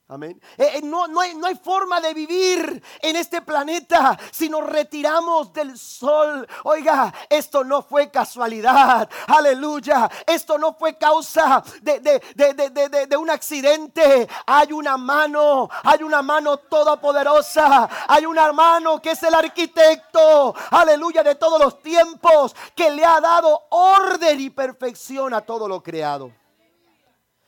[0.10, 0.40] Amén.
[0.58, 4.70] Eh, eh, no, no, hay, no, hay, forma de vivir en este planeta si nos
[4.70, 6.46] retiramos del sol.
[6.66, 9.10] Oiga, esto no fue casualidad.
[9.28, 10.10] Aleluya.
[10.28, 14.28] Esto no fue causa de, de, de, un accidente.
[14.46, 17.90] Hay una mano, hay una mano todopoderosa.
[18.10, 20.54] Hay una mano que es el arquitecto.
[20.72, 25.82] Aleluya de todos los tiempos que le ha dado orden y perfección a todo lo
[25.82, 26.30] creado.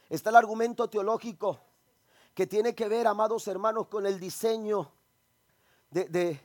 [0.10, 1.60] Está el argumento teológico
[2.36, 4.92] que tiene que ver, amados hermanos, con el diseño
[5.90, 6.38] de,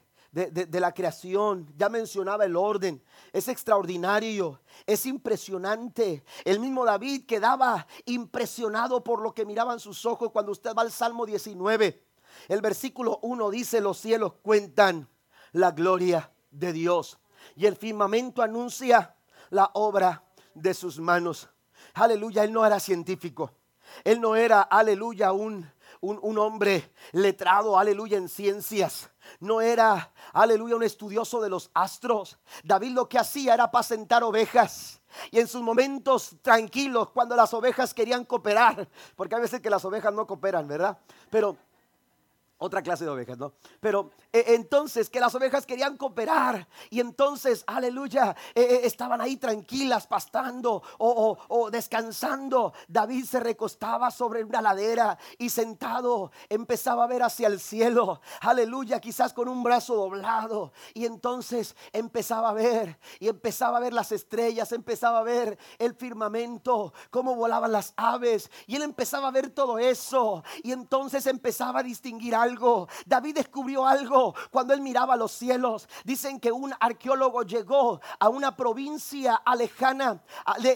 [0.70, 1.66] la creación.
[1.76, 3.02] Ya mencionaba el orden.
[3.32, 6.24] Es extraordinario, es impresionante.
[6.44, 10.92] El mismo David quedaba impresionado por lo que miraban sus ojos cuando usted va al
[10.92, 12.06] Salmo 19.
[12.46, 15.08] El versículo 1 dice, los cielos cuentan
[15.50, 17.18] la gloria de Dios
[17.56, 19.16] y el firmamento anuncia
[19.50, 20.22] la obra
[20.54, 21.48] de sus manos.
[21.94, 23.50] Aleluya, él no era científico.
[24.04, 29.10] Él no era, aleluya, un, un, hombre letrado, aleluya, en ciencias.
[29.38, 32.38] No era, aleluya, un estudioso de los astros.
[32.64, 35.00] David lo que hacía era apacentar ovejas.
[35.30, 39.84] Y en sus momentos tranquilos, cuando las ovejas querían cooperar, porque hay veces que las
[39.84, 40.98] ovejas no cooperan, ¿verdad?
[41.30, 41.56] Pero
[42.60, 43.54] otra clase de ovejas, ¿no?
[43.80, 49.36] Pero eh, entonces que las ovejas querían cooperar y entonces, aleluya, eh, eh, estaban ahí
[49.36, 52.74] tranquilas, pastando o, o, descansando.
[52.86, 59.00] David se recostaba sobre una ladera y sentado empezaba a ver hacia el cielo, aleluya,
[59.00, 60.72] quizás con un brazo doblado.
[60.92, 65.94] Y entonces empezaba a ver y empezaba a ver las estrellas, empezaba a ver el
[65.94, 68.50] firmamento, cómo volaban las aves.
[68.66, 72.49] Y él empezaba a ver todo eso y entonces empezaba a distinguir algo
[73.06, 75.88] David descubrió algo cuando él miraba los cielos.
[76.04, 80.22] Dicen que un arqueólogo llegó a una provincia lejana,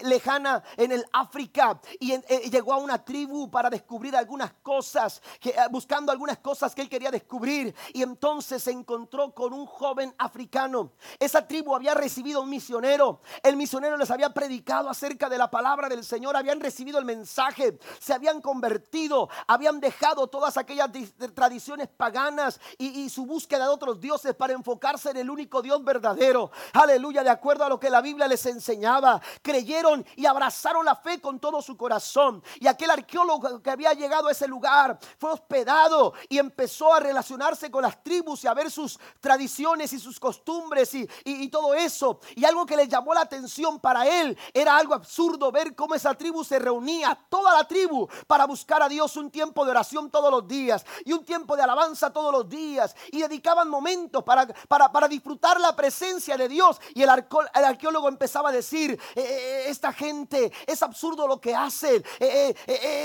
[0.02, 5.54] lejana en el África y eh, llegó a una tribu para descubrir algunas cosas, eh,
[5.70, 7.74] buscando algunas cosas que él quería descubrir.
[7.92, 10.92] Y entonces se encontró con un joven africano.
[11.18, 13.20] Esa tribu había recibido un misionero.
[13.42, 16.36] El misionero les había predicado acerca de la palabra del Señor.
[16.36, 17.78] Habían recibido el mensaje.
[17.98, 19.28] Se habían convertido.
[19.46, 20.90] Habían dejado todas aquellas
[21.34, 21.63] tradiciones
[21.96, 26.50] paganas y, su búsqueda de otros dioses para enfocarse en el único Dios verdadero.
[26.72, 29.20] Aleluya, de acuerdo a lo que la Biblia les enseñaba.
[29.42, 32.42] Creyeron y abrazaron la fe con todo su corazón.
[32.60, 37.70] Y aquel arqueólogo que había llegado a ese lugar fue hospedado y empezó a relacionarse
[37.70, 42.20] con las tribus y a ver sus tradiciones y sus costumbres y, y todo eso.
[42.34, 46.14] Y algo que le llamó la atención para él era algo absurdo ver cómo esa
[46.14, 50.30] tribu se reunía, toda la tribu, para buscar a Dios un tiempo de oración todos
[50.30, 55.08] los días y un tiempo de alabanza todos los días y dedicaban momentos para, para,
[55.08, 56.80] disfrutar la presencia de Dios.
[56.94, 62.04] Y el, arqueólogo empezaba a decir, eh, eh, esta gente es absurdo lo que hacen,
[62.18, 62.54] eh,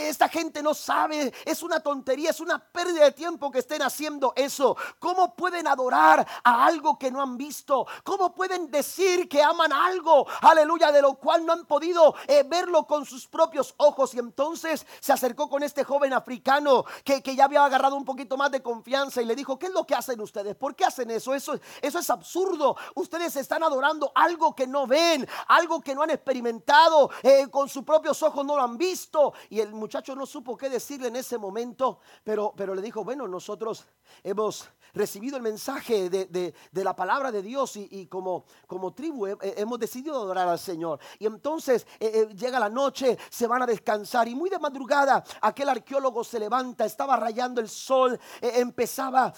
[0.09, 4.33] esta gente no sabe, es una tontería, es una pérdida de tiempo que estén haciendo
[4.35, 4.75] eso.
[4.99, 7.85] ¿Cómo pueden adorar a algo que no han visto?
[8.03, 12.15] ¿Cómo pueden decir que aman algo, aleluya, de lo cual no han podido
[12.47, 14.13] verlo con sus propios ojos?
[14.13, 18.37] Y entonces se acercó con este joven africano que, que ya había agarrado un poquito
[18.39, 20.55] más de confianza y le dijo, ¿qué es lo que hacen ustedes?
[20.55, 21.35] ¿Por qué hacen eso?
[21.35, 22.75] Eso, eso es absurdo.
[22.95, 27.83] Ustedes están adorando algo que no ven, algo que no han experimentado, eh, con sus
[27.83, 29.33] propios ojos no lo han visto.
[29.49, 33.27] Y el muchacho no supo qué decirle en ese momento, pero, pero le dijo, bueno,
[33.27, 33.85] nosotros
[34.23, 40.15] hemos recibido el mensaje de, la palabra de Dios y, como, como tribu hemos decidido
[40.15, 40.99] adorar al Señor.
[41.17, 45.23] Y entonces eh, eh, llega la noche, se van a descansar y muy de madrugada
[45.41, 49.33] aquel arqueólogo se levanta, estaba rayando el sol, eh, empezaba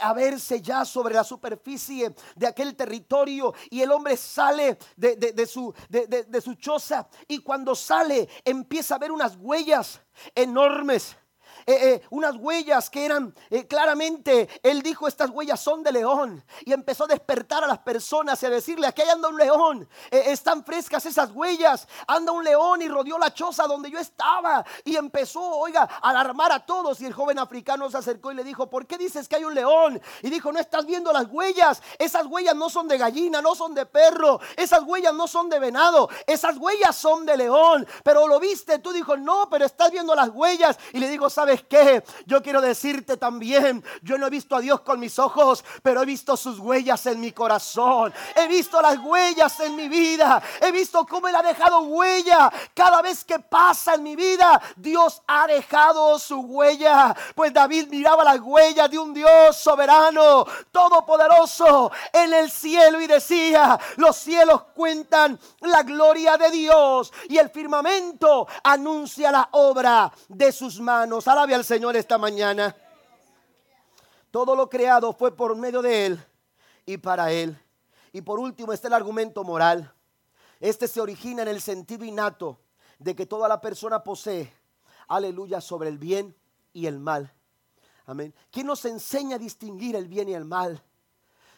[0.00, 5.72] a verse ya sobre la superficie de aquel territorio y el hombre sale de, su,
[5.88, 10.00] de su choza y cuando sale empieza a ver unas huellas
[10.34, 11.16] enormes
[11.68, 16.44] eh, eh, unas huellas que eran eh, claramente, él dijo, estas huellas son de león.
[16.64, 20.64] Y empezó a despertar a las personas y a decirle, aquí anda un león, están
[20.64, 24.64] frescas esas huellas, anda un león y rodeó la choza donde yo estaba.
[24.84, 27.00] Y empezó, oiga, a alarmar a todos.
[27.00, 29.54] Y el joven africano se acercó y le dijo, ¿por qué dices que hay un
[29.54, 30.00] león?
[30.22, 33.74] Y dijo, no estás viendo las huellas, esas huellas no son de gallina, no son
[33.74, 37.86] de perro, esas huellas no son de venado, esas huellas son de león.
[38.04, 40.78] Pero lo viste, tú dijo, no, pero estás viendo las huellas.
[40.92, 41.55] Y le digo, ¿sabes?
[41.62, 46.02] Que Yo quiero decirte también, yo no he visto a Dios con mis ojos, pero
[46.02, 48.12] he visto sus huellas en mi corazón.
[48.34, 50.42] He visto las huellas en mi vida.
[50.60, 52.52] He visto cómo Él ha dejado huella.
[52.74, 57.14] Cada vez que pasa en mi vida, Dios ha dejado su huella.
[57.34, 63.78] Pues David miraba las huellas de un Dios soberano, todopoderoso en el cielo y decía,
[63.96, 70.80] los cielos cuentan la gloria de Dios y el firmamento anuncia la obra de sus
[70.80, 71.28] manos.
[71.28, 72.74] A la al Señor esta mañana.
[74.30, 76.24] Todo lo creado fue por medio de Él
[76.84, 77.58] y para Él.
[78.12, 79.92] Y por último está el argumento moral.
[80.60, 82.58] Este se origina en el sentido innato
[82.98, 84.52] de que toda la persona posee,
[85.08, 86.34] aleluya, sobre el bien
[86.72, 87.32] y el mal.
[88.06, 88.34] Amén.
[88.50, 90.82] ¿Quién nos enseña a distinguir el bien y el mal?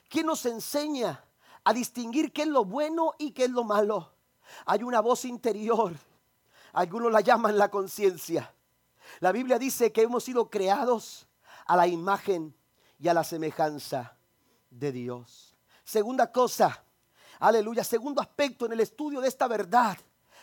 [0.09, 1.23] ¿Quién nos enseña
[1.63, 4.13] a distinguir qué es lo bueno y qué es lo malo?
[4.65, 5.95] Hay una voz interior.
[6.73, 8.53] Algunos la llaman la conciencia.
[9.21, 11.27] La Biblia dice que hemos sido creados
[11.67, 12.55] a la imagen
[12.99, 14.17] y a la semejanza
[14.71, 15.57] de Dios.
[15.85, 16.85] Segunda cosa,
[17.39, 19.97] aleluya, segundo aspecto en el estudio de esta verdad.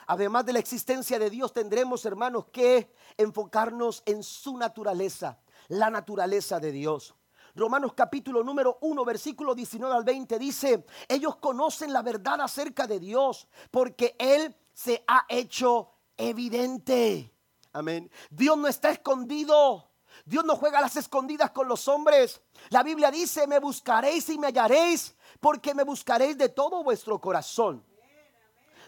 [0.07, 6.59] Además de la existencia de Dios, tendremos, hermanos, que enfocarnos en su naturaleza, la naturaleza
[6.59, 7.15] de Dios.
[7.55, 12.99] Romanos capítulo número 1, versículo 19 al 20 dice, ellos conocen la verdad acerca de
[12.99, 17.34] Dios porque Él se ha hecho evidente.
[17.75, 18.09] Amén.
[18.29, 19.91] Dios no está escondido.
[20.23, 22.41] Dios no juega las escondidas con los hombres.
[22.69, 27.85] La Biblia dice, me buscaréis y me hallaréis, porque me buscaréis de todo vuestro corazón.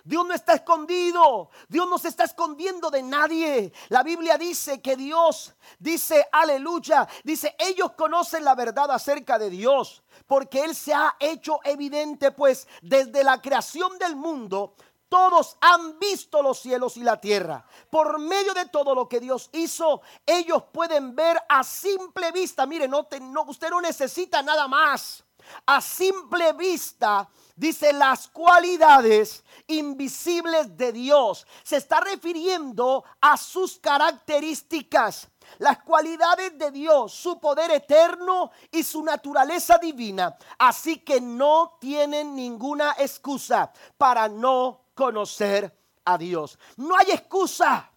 [0.06, 1.50] Dios no está escondido.
[1.68, 3.74] Dios no se está escondiendo de nadie.
[3.90, 10.02] La Biblia dice que Dios dice, aleluya, dice, ellos conocen la verdad acerca de Dios,
[10.26, 14.76] porque Él se ha hecho evidente, pues desde la creación del mundo,
[15.10, 17.66] todos han visto los cielos y la tierra.
[17.90, 22.66] Por medio de todo lo que Dios hizo, ellos pueden ver a simple vista.
[22.66, 25.24] Mire, no, no, usted no necesita nada más.
[25.66, 31.48] A simple vista dice las cualidades invisibles de Dios.
[31.64, 39.04] Se está refiriendo a sus características, las cualidades de Dios, su poder eterno y su
[39.04, 40.38] naturaleza divina.
[40.58, 45.72] Así que no tienen ninguna excusa para no conocer
[46.04, 46.58] a Dios.
[46.76, 47.90] No hay excusa.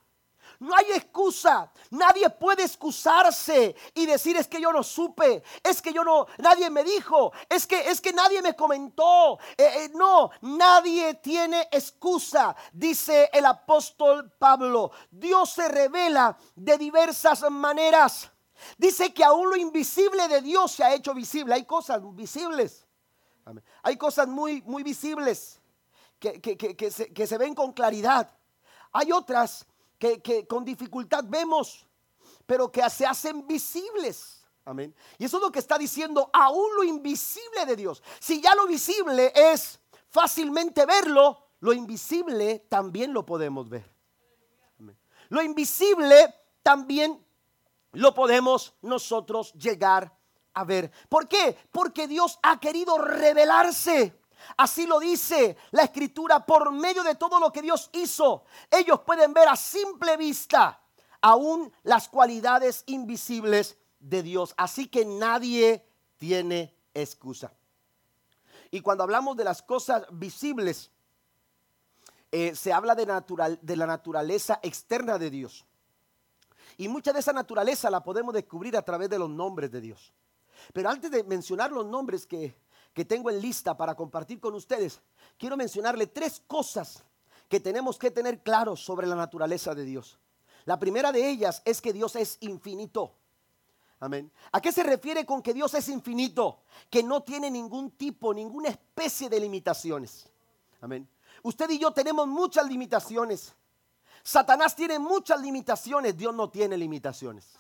[0.61, 1.73] No hay excusa.
[1.89, 6.69] Nadie puede excusarse y decir es que yo no supe, es que yo no, nadie
[6.69, 9.39] me dijo, es que es que nadie me comentó.
[9.57, 14.93] Eh, eh, no, nadie tiene excusa, dice el apóstol Pablo.
[15.11, 18.31] Dios se revela de diversas maneras.
[18.77, 21.55] Dice que aún lo invisible de Dios se ha hecho visible.
[21.55, 22.87] Hay cosas visibles.
[23.83, 25.60] Hay cosas muy, muy visibles
[26.21, 28.31] que, que, se, que se ven con claridad.
[28.93, 29.67] Hay otras
[29.99, 31.87] que, con dificultad vemos,
[32.47, 34.47] pero que se hacen visibles.
[34.65, 34.95] Amén.
[35.19, 38.03] Y eso es lo que está diciendo aún lo invisible de Dios.
[38.19, 43.89] Si ya lo visible es fácilmente verlo, lo invisible también lo podemos ver.
[45.29, 47.25] Lo invisible también
[47.93, 50.17] lo podemos nosotros llegar
[50.55, 50.91] a ver.
[51.09, 51.57] ¿Por qué?
[51.71, 54.20] Porque Dios ha querido revelarse.
[54.57, 58.45] Así lo dice la escritura por medio de todo lo que Dios hizo.
[58.71, 60.81] Ellos pueden ver a simple vista
[61.21, 64.55] aún las cualidades invisibles de Dios.
[64.57, 65.85] Así que nadie
[66.19, 67.53] tiene excusa.
[68.71, 70.91] Y cuando hablamos de las cosas visibles,
[72.31, 73.07] eh, se habla de,
[73.61, 75.67] de la naturaleza externa de Dios.
[76.77, 80.13] Y mucha de esa naturaleza la podemos descubrir a través de los nombres de Dios.
[80.73, 82.55] Pero antes de mencionar los nombres que
[82.93, 85.01] que tengo en lista para compartir con ustedes,
[85.39, 87.05] quiero mencionarle tres cosas
[87.49, 90.19] que tenemos que tener claro sobre la naturaleza de Dios.
[90.65, 93.15] La primera de ellas es que Dios es infinito.
[94.01, 94.31] Amén.
[94.53, 96.63] ¿A qué se refiere con que Dios es infinito?
[96.89, 100.27] Que no tiene ningún tipo, ninguna especie de limitaciones.
[100.81, 101.09] Amén.
[101.43, 103.55] Usted y yo tenemos muchas limitaciones.
[104.23, 107.60] Satanás tiene muchas limitaciones, Dios no tiene limitaciones.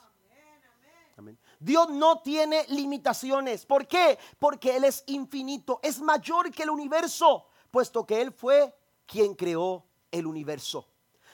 [1.58, 3.66] Dios no tiene limitaciones.
[3.66, 4.18] ¿Por qué?
[4.38, 8.74] Porque Él es infinito, es mayor que el universo, puesto que Él fue
[9.06, 10.86] quien creó el universo.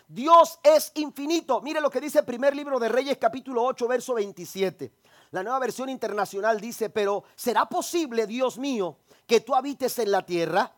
[0.09, 1.61] Dios es infinito.
[1.61, 4.93] Mire lo que dice el primer libro de Reyes capítulo 8, verso 27.
[5.33, 10.25] La nueva versión internacional dice, pero ¿será posible, Dios mío, que tú habites en la
[10.25, 10.73] tierra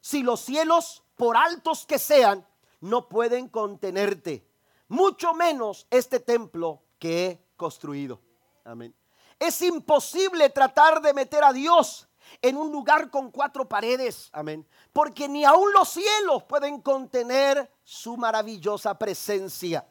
[0.00, 2.46] si los cielos, por altos que sean,
[2.80, 4.46] no pueden contenerte?
[4.88, 8.20] Mucho menos este templo que he construido.
[8.64, 8.94] Amén.
[9.38, 12.08] Es imposible tratar de meter a Dios
[12.40, 14.30] en un lugar con cuatro paredes.
[14.32, 14.66] Amén.
[14.92, 19.86] Porque ni aun los cielos pueden contener su maravillosa presencia.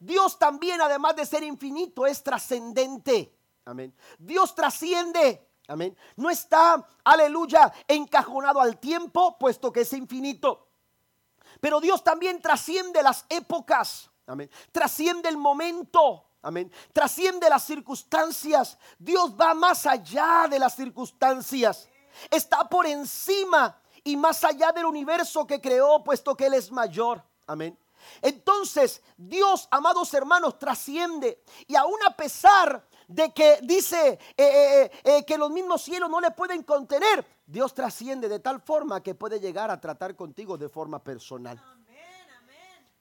[0.00, 3.32] Dios también, además de ser infinito, es trascendente.
[3.64, 3.94] Amén.
[4.18, 5.48] Dios trasciende.
[5.68, 5.96] Amén.
[6.16, 10.68] No está, aleluya, encajonado al tiempo, puesto que es infinito.
[11.60, 14.10] Pero Dios también trasciende las épocas.
[14.26, 14.50] Amén.
[14.70, 16.25] Trasciende el momento.
[16.46, 16.70] Amén.
[16.92, 18.78] Trasciende las circunstancias.
[19.00, 21.88] Dios va más allá de las circunstancias.
[22.30, 27.20] Está por encima y más allá del universo que creó, puesto que Él es mayor.
[27.48, 27.76] Amén.
[28.22, 31.42] Entonces, Dios, amados hermanos, trasciende.
[31.66, 36.20] Y aún a pesar de que dice eh, eh, eh, que los mismos cielos no
[36.20, 40.68] le pueden contener, Dios trasciende de tal forma que puede llegar a tratar contigo de
[40.68, 41.60] forma personal.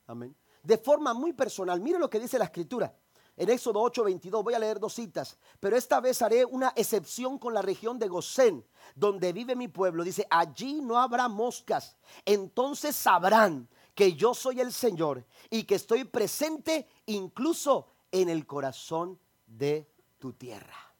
[0.07, 0.35] Amén.
[0.63, 1.79] De forma muy personal.
[1.79, 2.91] Mire lo que dice la escritura.
[3.38, 7.53] En Éxodo 8:22 voy a leer dos citas, pero esta vez haré una excepción con
[7.53, 8.65] la región de Gosén,
[8.95, 10.03] donde vive mi pueblo.
[10.03, 11.97] Dice, allí no habrá moscas.
[12.23, 19.19] Entonces sabrán que yo soy el Señor y que estoy presente incluso en el corazón
[19.45, 20.93] de tu tierra.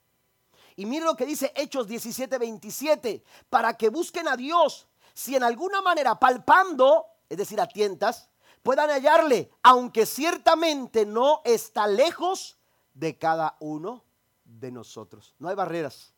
[0.76, 5.44] Y mire lo que dice Hechos 17, 27, para que busquen a Dios, si en
[5.44, 8.30] alguna manera palpando, es decir, a tientas,
[8.66, 12.58] puedan hallarle, aunque ciertamente no está lejos
[12.96, 14.04] de cada uno
[14.44, 15.36] de nosotros.
[15.38, 16.16] No hay barreras,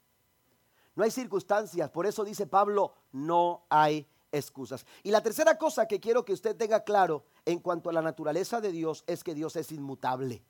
[0.96, 4.86] no hay circunstancias, por eso dice Pablo, no hay excusas.
[5.04, 8.62] Y la tercera cosa que quiero que usted tenga claro en cuanto a la naturaleza
[8.62, 10.42] de Dios es que Dios es inmutable.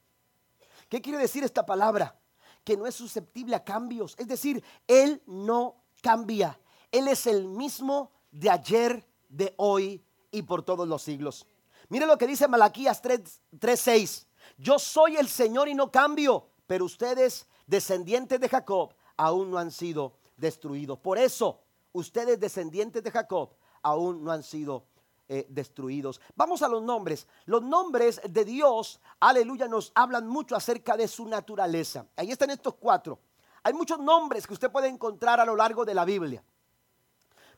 [0.90, 2.20] ¿Qué quiere decir esta palabra?
[2.64, 4.14] Que no es susceptible a cambios.
[4.20, 6.60] Es decir, Él no cambia.
[6.92, 11.48] Él es el mismo de ayer, de hoy y por todos los siglos.
[11.90, 14.28] Mire lo que dice Malaquías 3:6.
[14.58, 19.72] Yo soy el Señor y no cambio, pero ustedes, descendientes de Jacob, aún no han
[19.72, 21.00] sido destruidos.
[21.00, 21.62] Por eso,
[21.94, 23.50] ustedes, descendientes de Jacob,
[23.82, 24.86] aún no han sido
[25.30, 26.22] eh, destruidos.
[26.36, 27.28] Vamos a los nombres.
[27.46, 32.08] Los nombres de Dios, aleluya, nos hablan mucho acerca de su naturaleza.
[32.16, 33.20] Ahí están estos cuatro.
[33.64, 36.44] Hay muchos nombres que usted puede encontrar a lo largo de la Biblia.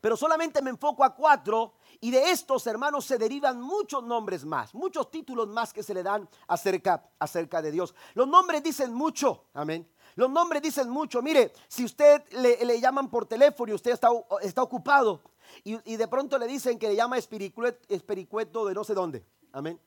[0.01, 4.73] Pero solamente me enfoco a cuatro y de estos hermanos se derivan muchos nombres más,
[4.73, 7.93] muchos títulos más que se le dan acerca, acerca de Dios.
[8.13, 9.89] Los nombres dicen mucho, amén.
[10.15, 11.21] Los nombres dicen mucho.
[11.21, 14.09] Mire, si usted le, llaman por teléfono y usted está,
[14.41, 15.21] está ocupado,
[15.63, 19.25] y, de pronto le dicen que le llama espiricueto, de no sé dónde.
[19.51, 19.79] Amén.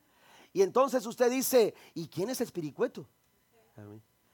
[0.51, 3.07] Y entonces usted dice, ¿y quién es espiricueto?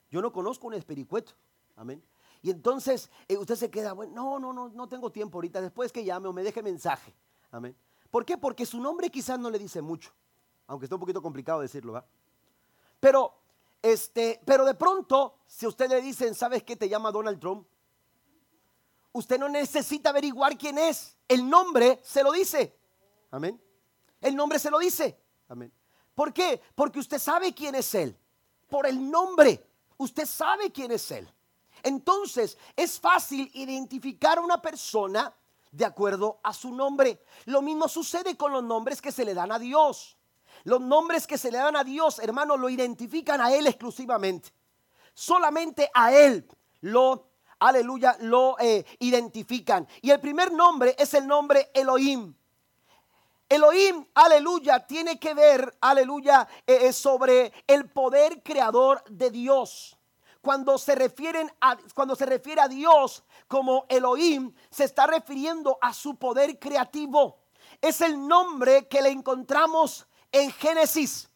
[0.10, 1.34] Yo no conozco un espiricueto.
[1.76, 2.04] Amén.
[2.42, 5.92] Y entonces eh, usted se queda, bueno, no, no, no, no tengo tiempo ahorita, después
[5.92, 7.14] que llame o me deje mensaje.
[7.52, 7.76] Amén.
[8.10, 8.38] ¿Por qué?
[8.38, 10.12] Porque su nombre quizás no le dice mucho,
[10.68, 12.06] aunque está un poquito complicado decirlo, ¿va?
[13.00, 13.34] Pero,
[13.82, 17.68] este, pero de pronto, si usted le dicen, ¿sabes qué te llama Donald Trump?
[19.12, 21.18] Usted no necesita averiguar quién es.
[21.28, 22.78] El nombre se lo dice.
[23.32, 23.60] Amén.
[24.22, 25.20] El nombre se lo dice.
[25.48, 25.72] Amén.
[26.14, 26.62] ¿Por qué?
[26.76, 28.18] Porque usted sabe quién es Él.
[28.70, 29.66] Por el nombre.
[29.98, 31.28] Usted sabe quién es Él.
[31.84, 35.34] Entonces es fácil identificar a una persona
[35.72, 37.22] de acuerdo a su nombre.
[37.46, 40.18] Lo mismo sucede con los nombres que se le dan a Dios.
[40.64, 44.52] Los nombres que se le dan a Dios, hermano, lo identifican a Él exclusivamente.
[45.14, 46.48] Solamente a Él
[46.82, 49.88] lo aleluya, lo eh, identifican.
[50.02, 52.34] Y el primer nombre es el nombre Elohim.
[53.48, 59.98] Elohim, aleluya, tiene que ver, aleluya, eh, eh, sobre el poder creador de Dios.
[60.50, 65.93] Cuando se, refieren a, cuando se refiere a Dios como Elohim, se está refiriendo a
[65.93, 67.38] su poder creativo.
[67.80, 71.29] Es el nombre que le encontramos en Génesis.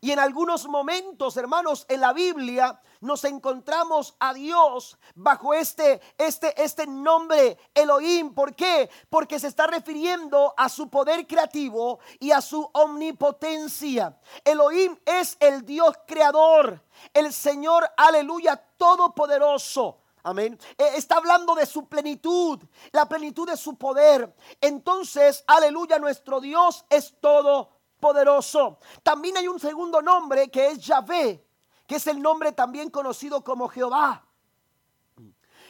[0.00, 6.60] Y en algunos momentos, hermanos, en la Biblia nos encontramos a Dios bajo este, este,
[6.62, 8.34] este nombre Elohim.
[8.34, 8.90] ¿Por qué?
[9.08, 14.18] Porque se está refiriendo a su poder creativo y a su omnipotencia.
[14.44, 16.82] Elohim es el Dios creador,
[17.14, 20.02] el Señor, aleluya, todopoderoso.
[20.24, 20.58] Amén.
[20.76, 22.58] E, está hablando de su plenitud,
[22.92, 24.34] la plenitud de su poder.
[24.60, 28.78] Entonces, aleluya, nuestro Dios es todo poderoso.
[29.02, 31.44] También hay un segundo nombre que es Yahvé,
[31.86, 34.24] que es el nombre también conocido como Jehová.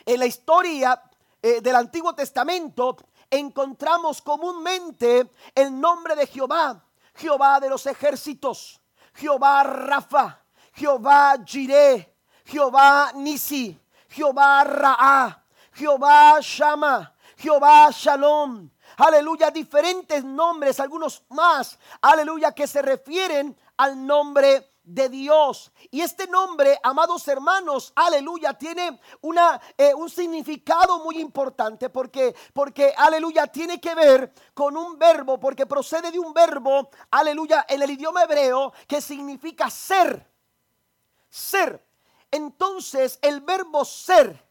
[0.04, 1.02] En la historia
[1.42, 2.96] eh, del Antiguo Testamento
[3.30, 8.80] encontramos comúnmente el nombre de Jehová, Jehová de los ejércitos,
[9.14, 12.14] Jehová Rafa, Jehová Jireh,
[12.44, 22.66] Jehová Nisi, Jehová Raá, Jehová Shama, Jehová Shalom, aleluya, diferentes nombres, algunos más, aleluya, que
[22.66, 25.70] se refieren al nombre de Dios.
[25.90, 32.94] Y este nombre, amados hermanos, aleluya, tiene una, eh, un significado muy importante porque, porque,
[32.96, 37.90] aleluya, tiene que ver con un verbo, porque procede de un verbo, aleluya, en el
[37.90, 40.26] idioma hebreo que significa ser.
[41.28, 41.84] Ser.
[42.30, 44.42] Entonces, el verbo ser,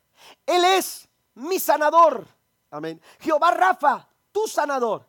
[0.46, 2.28] Él es mi sanador.
[2.70, 3.02] Amén.
[3.20, 4.08] Jehová Rafa,
[4.38, 5.04] tu sanador.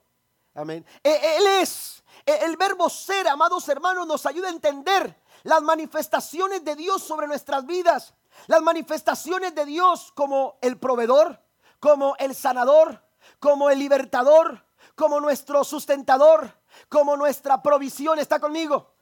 [0.54, 0.84] Amén.
[1.04, 2.02] E, él es.
[2.24, 7.26] E, el verbo ser, amados hermanos, nos ayuda a entender las manifestaciones de Dios sobre
[7.26, 8.14] nuestras vidas.
[8.46, 11.38] Las manifestaciones de Dios como el proveedor,
[11.78, 13.02] como el sanador,
[13.38, 14.64] como el libertador,
[14.94, 16.50] como nuestro sustentador,
[16.88, 18.18] como nuestra provisión.
[18.18, 18.94] ¿Está conmigo?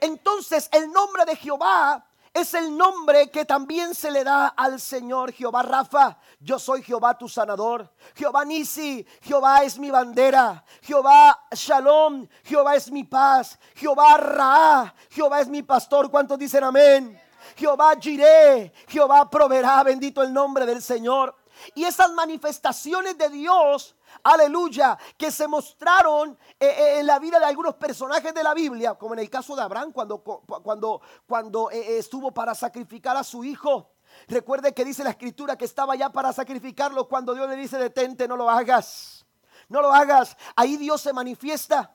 [0.00, 2.05] Entonces el nombre de Jehová
[2.36, 6.18] es el nombre que también se le da al Señor Jehová Rafa.
[6.38, 7.90] Yo soy Jehová tu sanador.
[8.14, 10.62] Jehová Nisi, Jehová es mi bandera.
[10.82, 13.58] Jehová Shalom, Jehová es mi paz.
[13.74, 16.10] Jehová Ra, Jehová es mi pastor.
[16.10, 17.18] ¿Cuántos dicen amén?
[17.56, 21.34] Jehová Jireh, Jehová proveerá, bendito el nombre del Señor.
[21.74, 27.44] Y esas manifestaciones de Dios aleluya, que se mostraron eh, eh, en la vida de
[27.44, 31.98] algunos personajes de la Biblia, como en el caso de Abraham cuando, cuando, cuando eh,
[31.98, 33.92] estuvo para sacrificar a su hijo.
[34.28, 38.26] Recuerde que dice la escritura que estaba ya para sacrificarlo cuando Dios le dice detente,
[38.26, 39.26] no lo hagas,
[39.68, 40.36] no lo hagas.
[40.54, 41.92] Ahí Dios se manifiesta.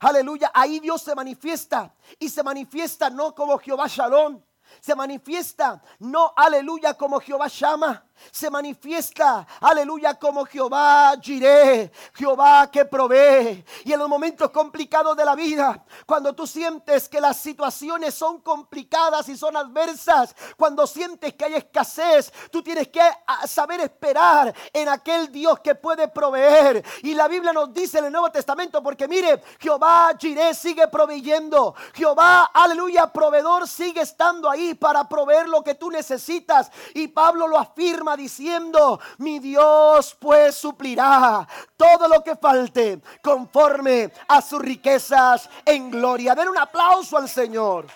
[0.00, 4.42] Aleluya, ahí Dios se manifiesta y se manifiesta no como Jehová Shalom,
[4.80, 12.84] se manifiesta no aleluya como Jehová llama, se manifiesta, aleluya, como Jehová Jireh, Jehová que
[12.84, 13.64] provee.
[13.84, 18.40] Y en los momentos complicados de la vida, cuando tú sientes que las situaciones son
[18.40, 24.54] complicadas y son adversas, cuando sientes que hay escasez, tú tienes que ah, saber esperar
[24.72, 26.84] en aquel Dios que puede proveer.
[27.02, 31.74] Y la Biblia nos dice en el Nuevo Testamento, porque mire, Jehová Jireh sigue proveyendo,
[31.94, 36.70] Jehová, aleluya, proveedor sigue estando ahí para proveer lo que tú necesitas.
[36.94, 44.42] Y Pablo lo afirma diciendo, mi Dios pues suplirá todo lo que falte conforme a
[44.42, 46.34] sus riquezas en gloria.
[46.34, 47.86] Den un aplauso al Señor.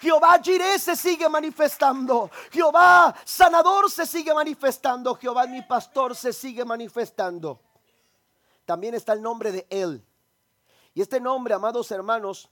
[0.00, 2.30] Jehová Jireh se sigue manifestando.
[2.50, 5.14] Jehová sanador se sigue manifestando.
[5.14, 7.60] Jehová mi pastor se sigue manifestando.
[8.64, 10.04] También está el nombre de Él.
[10.94, 12.50] Y este nombre, amados hermanos,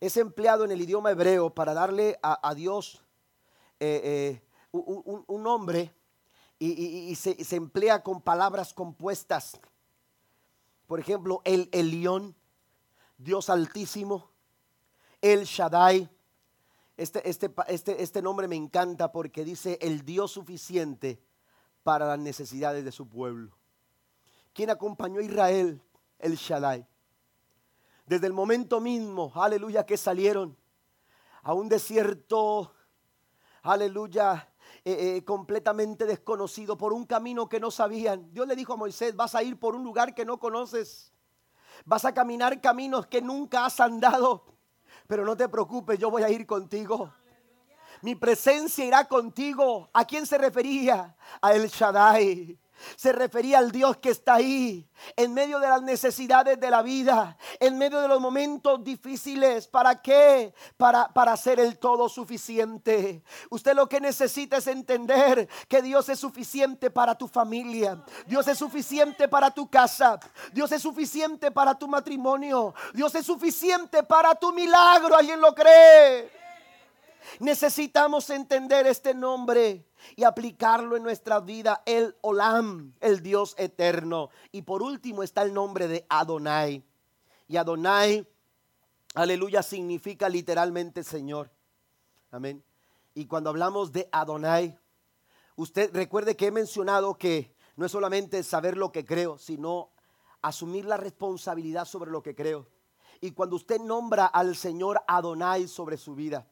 [0.00, 3.02] es empleado en el idioma hebreo para darle a, Dios
[3.80, 4.42] eh, eh,
[4.72, 5.94] un, nombre
[6.58, 9.60] y, se, emplea con palabras compuestas.
[10.86, 12.34] Por ejemplo, el Elión,
[13.16, 14.30] Dios Altísimo,
[15.20, 16.08] el Shaddai.
[16.96, 21.22] Este, este, este, este nombre me encanta porque dice el Dios suficiente
[21.84, 23.56] para las necesidades de su pueblo.
[24.52, 25.80] ¿Quién acompañó a Israel?
[26.18, 26.86] El Shaddai.
[28.06, 30.56] Desde el momento mismo, aleluya, que salieron
[31.42, 32.74] a un desierto,
[33.62, 34.50] aleluya,
[34.84, 38.32] eh, eh, completamente desconocido, por un camino que no sabían.
[38.32, 41.12] Dios le dijo a Moisés, vas a ir por un lugar que no conoces,
[41.84, 44.44] vas a caminar caminos que nunca has andado,
[45.06, 47.12] pero no te preocupes, yo voy a ir contigo.
[48.02, 49.90] Mi presencia irá contigo.
[49.92, 51.16] ¿A quién se refería?
[51.40, 52.58] A El Shaddai.
[52.96, 57.36] Se refería al Dios que está ahí, en medio de las necesidades de la vida,
[57.60, 59.66] en medio de los momentos difíciles.
[59.66, 60.54] ¿Para qué?
[60.76, 63.22] Para, para ser el todo suficiente.
[63.50, 68.02] Usted lo que necesita es entender que Dios es suficiente para tu familia.
[68.26, 70.18] Dios es suficiente para tu casa.
[70.52, 72.74] Dios es suficiente para tu matrimonio.
[72.94, 75.16] Dios es suficiente para tu milagro.
[75.16, 76.30] ¿Alguien lo cree?
[77.40, 84.30] Necesitamos entender este nombre y aplicarlo en nuestra vida, el Olam, el Dios eterno.
[84.52, 86.84] Y por último está el nombre de Adonai.
[87.46, 88.26] Y Adonai,
[89.14, 91.50] aleluya, significa literalmente Señor.
[92.30, 92.62] Amén.
[93.14, 94.78] Y cuando hablamos de Adonai,
[95.56, 99.90] usted recuerde que he mencionado que no es solamente saber lo que creo, sino
[100.42, 102.66] asumir la responsabilidad sobre lo que creo.
[103.20, 106.46] Y cuando usted nombra al Señor Adonai sobre su vida,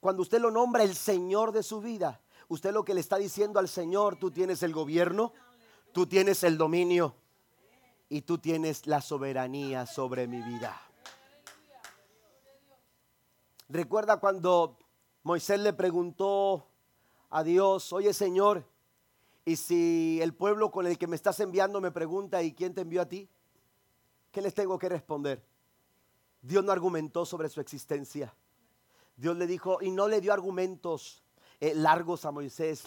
[0.00, 3.58] cuando usted lo nombra el Señor de su vida, usted lo que le está diciendo
[3.58, 5.32] al Señor, tú tienes el gobierno,
[5.92, 7.14] tú tienes el dominio
[8.08, 10.80] y tú tienes la soberanía sobre mi vida.
[13.68, 14.78] Recuerda cuando
[15.22, 16.66] Moisés le preguntó
[17.28, 18.64] a Dios, oye Señor,
[19.44, 22.80] y si el pueblo con el que me estás enviando me pregunta, ¿y quién te
[22.80, 23.28] envió a ti?
[24.30, 25.42] ¿Qué les tengo que responder?
[26.40, 28.34] Dios no argumentó sobre su existencia.
[29.16, 31.22] Dios le dijo, y no le dio argumentos
[31.60, 32.84] eh, largos a Moisés.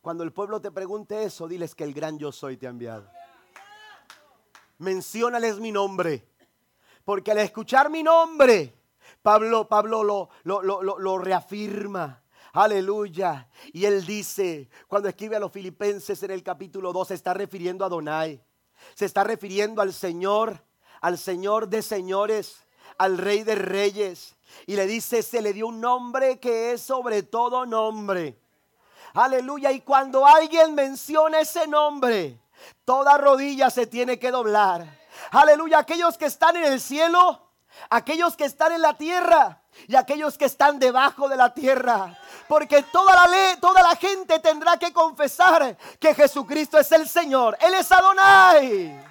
[0.00, 3.10] Cuando el pueblo te pregunte eso, diles que el gran yo soy te ha enviado.
[4.78, 6.26] Menciónales mi nombre.
[7.04, 8.74] Porque al escuchar mi nombre,
[9.22, 12.22] Pablo, Pablo lo, lo, lo, lo reafirma.
[12.52, 13.48] Aleluya.
[13.72, 17.84] Y él dice, cuando escribe a los filipenses en el capítulo 2, se está refiriendo
[17.84, 18.42] a Donai.
[18.94, 20.64] Se está refiriendo al Señor,
[21.00, 22.64] al Señor de señores,
[23.00, 24.36] al Rey de reyes.
[24.66, 28.38] Y le dice, se le dio un nombre que es sobre todo nombre.
[29.14, 29.72] Aleluya.
[29.72, 32.38] Y cuando alguien menciona ese nombre,
[32.84, 34.86] toda rodilla se tiene que doblar.
[35.30, 35.78] Aleluya.
[35.78, 37.40] Aquellos que están en el cielo,
[37.88, 42.18] aquellos que están en la tierra y aquellos que están debajo de la tierra.
[42.48, 47.56] Porque toda la ley, toda la gente tendrá que confesar que Jesucristo es el Señor.
[47.62, 49.10] Él es Adonai.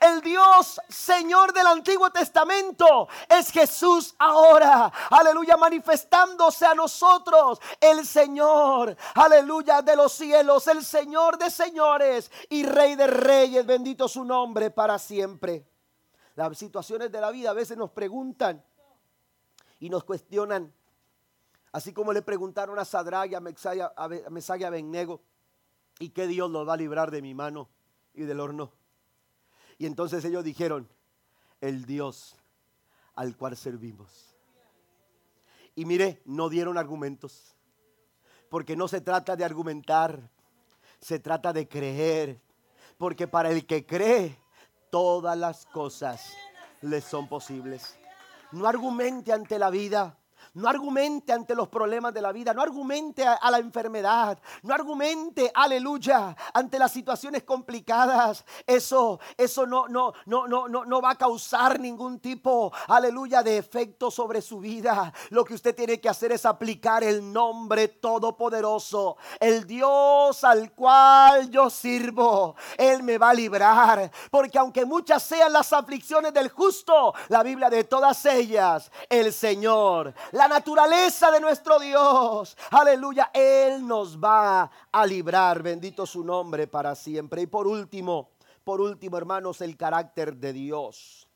[0.00, 4.92] El Dios Señor del Antiguo Testamento es Jesús ahora.
[5.10, 7.60] Aleluya, manifestándose a nosotros.
[7.80, 10.66] El Señor, aleluya, de los cielos.
[10.66, 13.66] El Señor de señores y Rey de reyes.
[13.66, 15.66] Bendito su nombre para siempre.
[16.34, 18.62] Las situaciones de la vida a veces nos preguntan
[19.80, 20.72] y nos cuestionan.
[21.72, 24.08] Así como le preguntaron a Sadrach y a Mesaya, a.
[25.98, 27.68] ¿Y qué Dios los va a librar de mi mano
[28.12, 28.72] y del horno?
[29.78, 30.88] Y entonces ellos dijeron,
[31.60, 32.36] el Dios
[33.14, 34.34] al cual servimos.
[35.74, 37.54] Y mire, no dieron argumentos,
[38.48, 40.30] porque no se trata de argumentar,
[41.00, 42.40] se trata de creer,
[42.96, 44.38] porque para el que cree,
[44.90, 46.32] todas las cosas
[46.80, 47.98] le son posibles.
[48.52, 50.18] No argumente ante la vida.
[50.56, 55.52] No argumente ante los problemas de la vida, no argumente a, la enfermedad, no argumente,
[55.54, 58.42] aleluya, ante las situaciones complicadas.
[58.66, 63.58] Eso, eso no, no, no, no, no, no va a causar ningún tipo, aleluya, de
[63.58, 65.12] efecto sobre su vida.
[65.28, 71.50] Lo que usted tiene que hacer es aplicar el nombre todopoderoso, el Dios al cual
[71.50, 72.56] yo sirvo.
[72.78, 77.68] Él me va a librar, porque aunque muchas sean las aflicciones del justo, la Biblia
[77.68, 82.56] de todas ellas, el Señor, la naturaleza de nuestro Dios.
[82.70, 85.62] Aleluya, Él nos va a librar.
[85.62, 87.42] Bendito su nombre para siempre.
[87.42, 88.30] Y por último,
[88.64, 91.28] por último, hermanos, el carácter de Dios.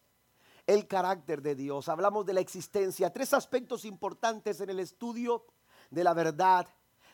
[0.66, 1.88] El carácter de Dios.
[1.88, 3.12] Hablamos de la existencia.
[3.12, 5.44] Tres aspectos importantes en el estudio
[5.90, 6.66] de la verdad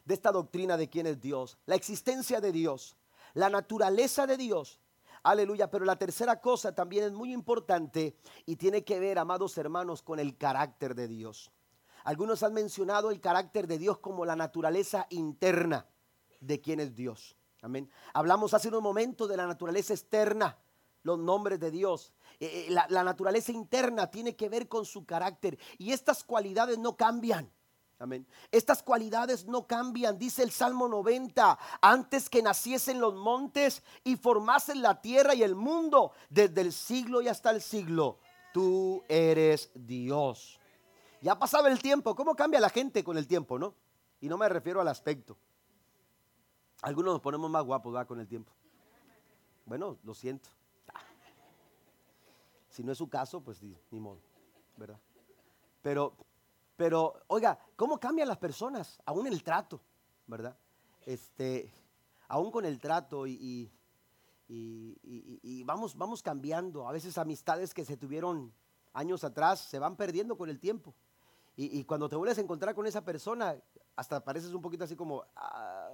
[0.05, 1.59] de esta doctrina de quién es Dios.
[1.67, 2.97] La existencia de Dios,
[3.35, 4.81] la naturaleza de Dios
[5.27, 5.69] Aleluya.
[5.69, 8.17] Pero la tercera cosa también es muy importante
[8.47, 11.51] y tiene que ver, amados hermanos, con el carácter de Dios.
[12.07, 15.89] Algunos han mencionado el carácter de Dios como la naturaleza interna
[16.39, 17.37] de quién es Dios.
[17.63, 17.91] Amén.
[18.15, 20.57] Hablamos hace unos momentos de la naturaleza externa,
[21.03, 22.13] los nombres de Dios.
[22.39, 26.79] Eh, eh, la, la naturaleza interna tiene que ver con su carácter y estas cualidades
[26.79, 27.51] no cambian.
[27.99, 28.25] Amén.
[28.53, 34.81] Estas cualidades no cambian, dice el Salmo 90, antes que naciesen los montes y formasen
[34.81, 38.21] la tierra y el mundo, desde el siglo y hasta el siglo,
[38.53, 40.61] tú eres Dios.
[41.21, 42.15] Ya pasaba el tiempo.
[42.15, 43.75] ¿Cómo cambia la gente con el tiempo, no?
[44.21, 45.37] Y no me refiero al aspecto.
[46.83, 48.05] Algunos nos ponemos más guapos, ¿va?
[48.05, 48.53] Con el tiempo.
[49.65, 50.49] Bueno, lo siento.
[52.69, 54.21] Si no es su caso, pues ni modo,
[54.77, 55.01] ¿verdad?
[55.81, 56.15] Pero,
[56.77, 59.01] pero, oiga, ¿cómo cambian las personas?
[59.07, 59.81] Aún el trato,
[60.27, 60.55] ¿verdad?
[61.07, 61.73] Este,
[62.29, 63.71] aún con el trato y,
[64.49, 66.89] y, vamos, vamos cambiando.
[66.89, 68.53] A veces amistades que se tuvieron
[68.93, 70.95] años atrás se van perdiendo con el tiempo.
[71.59, 73.57] Y, cuando te vuelves a encontrar con esa persona,
[73.97, 75.89] hasta pareces un poquito así como, ah",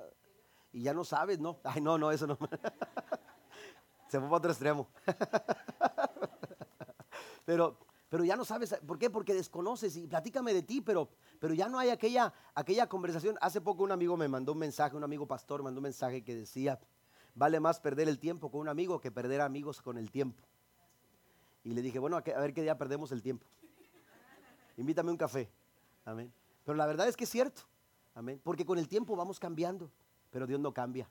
[0.72, 1.60] y ya no sabes, ¿no?
[1.62, 2.36] Ay, no, no, eso no.
[4.08, 4.88] Se fue para otro extremo.
[7.44, 9.08] pero, pero ya no sabes, ¿por qué?
[9.08, 13.38] Porque desconoces y platícame de ti, pero, pero ya no hay aquella, aquella conversación.
[13.40, 16.34] Hace poco un amigo me mandó un mensaje, un amigo pastor mandó un mensaje que
[16.34, 16.80] decía,
[17.36, 20.42] vale más perder el tiempo con un amigo que perder amigos con el tiempo.
[21.62, 23.46] Y le dije, bueno, a ver qué día perdemos el tiempo
[24.76, 25.50] invítame un café.
[26.04, 26.32] Amén.
[26.64, 27.62] Pero la verdad es que es cierto.
[28.14, 28.40] Amén.
[28.42, 29.90] Porque con el tiempo vamos cambiando,
[30.30, 31.08] pero Dios no cambia.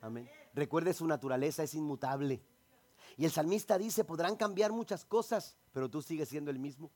[0.00, 0.28] Amén.
[0.54, 2.42] Recuerde su naturaleza es inmutable.
[3.16, 6.90] Y el salmista dice, podrán cambiar muchas cosas, pero tú sigues siendo el mismo.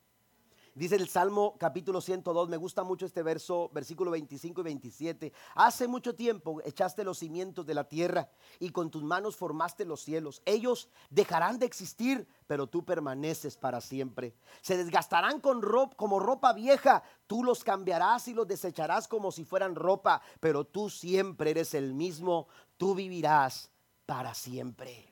[0.74, 5.32] Dice el Salmo capítulo 102, me gusta mucho este verso, versículo 25 y 27.
[5.54, 10.00] Hace mucho tiempo echaste los cimientos de la tierra y con tus manos formaste los
[10.00, 10.40] cielos.
[10.46, 14.34] Ellos dejarán de existir, pero tú permaneces para siempre.
[14.62, 19.44] Se desgastarán con ropa, como ropa vieja, tú los cambiarás y los desecharás como si
[19.44, 22.48] fueran ropa, pero tú siempre eres el mismo,
[22.78, 23.70] tú vivirás
[24.06, 25.06] para siempre.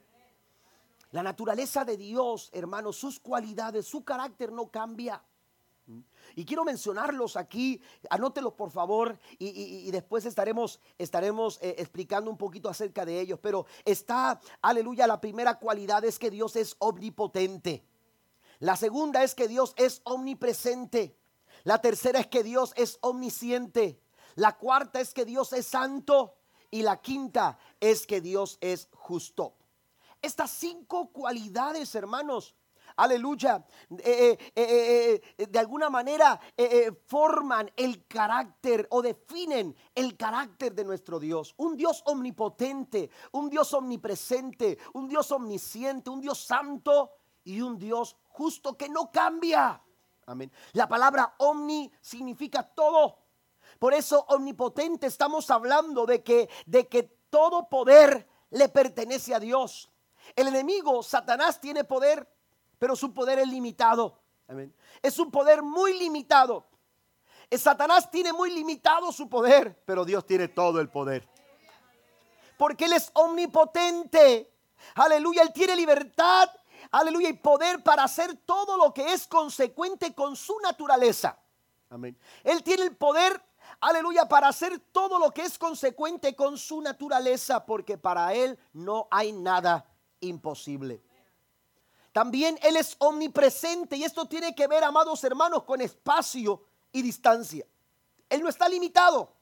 [1.10, 5.22] La naturaleza de Dios, hermanos, sus cualidades, su carácter no cambia.
[6.36, 12.68] Y quiero mencionarlos aquí, anótelos por favor y, después estaremos, estaremos eh, explicando un poquito
[12.68, 13.38] acerca de ellos.
[13.42, 17.84] Pero está, aleluya, la primera cualidad es que Dios es omnipotente.
[18.58, 21.16] La segunda es que Dios es omnipresente.
[21.64, 24.00] La tercera es que Dios es omnisciente.
[24.34, 26.36] La cuarta es que Dios es santo.
[26.70, 29.56] Y la quinta es que Dios es justo.
[30.22, 32.54] Estas cinco cualidades, hermanos,
[33.02, 33.64] aleluya,
[33.98, 36.38] eh, eh, eh, de alguna manera
[37.06, 41.54] forman el carácter o definen el carácter de nuestro Dios.
[41.56, 47.10] Un Dios omnipotente, un Dios omnipresente, un Dios omnisciente, un Dios santo
[47.44, 49.82] y un Dios justo que no cambia.
[50.26, 50.52] Amén.
[50.72, 53.18] La palabra omni significa todo.
[53.78, 59.90] Por eso omnipotente estamos hablando de que, de que todo poder le pertenece a Dios.
[60.36, 62.28] El enemigo, Satanás, tiene poder,
[62.80, 64.18] pero su poder es limitado.
[64.48, 64.74] Amén.
[65.02, 66.66] Es un poder muy limitado.
[67.52, 71.28] Satanás tiene muy limitado su poder, pero Dios tiene todo el poder.
[72.56, 74.50] Porque Él es omnipotente.
[74.94, 76.48] Aleluya, Él tiene libertad.
[76.90, 81.38] Aleluya, y poder para hacer todo lo que es consecuente con su naturaleza.
[81.90, 82.16] Amén.
[82.42, 83.42] Él tiene el poder,
[83.78, 89.06] aleluya, para hacer todo lo que es consecuente con su naturaleza, porque para Él no
[89.10, 89.86] hay nada
[90.20, 91.02] imposible.
[92.20, 96.62] También Él es omnipresente y esto tiene que ver, amados hermanos, con espacio
[96.92, 97.64] y distancia.
[98.28, 99.34] Él no está limitado.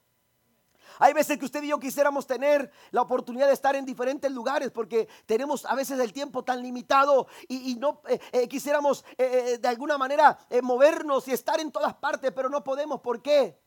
[0.99, 4.71] Hay veces que usted y yo quisiéramos tener la oportunidad de estar en diferentes lugares
[4.71, 9.67] porque tenemos a veces el tiempo tan limitado y, no eh, eh, quisiéramos eh, de
[9.67, 13.01] alguna manera movernos y estar en todas partes, pero no podemos.
[13.01, 13.59] ¿Por qué?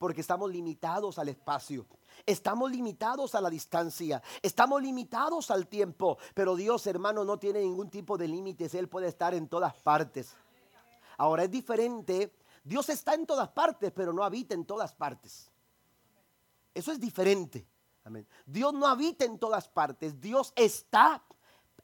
[0.00, 1.86] Porque estamos limitados al espacio.
[2.24, 7.90] Estamos limitados a la distancia, estamos limitados al tiempo, pero Dios hermano no tiene ningún
[7.90, 10.34] tipo de límites, Él puede estar en todas partes.
[11.18, 12.32] Ahora es diferente,
[12.64, 15.50] Dios está en todas partes, pero no habita en todas partes.
[16.72, 17.66] Eso es diferente.
[18.04, 18.26] Amén.
[18.46, 21.22] Dios no habita en todas partes, Dios está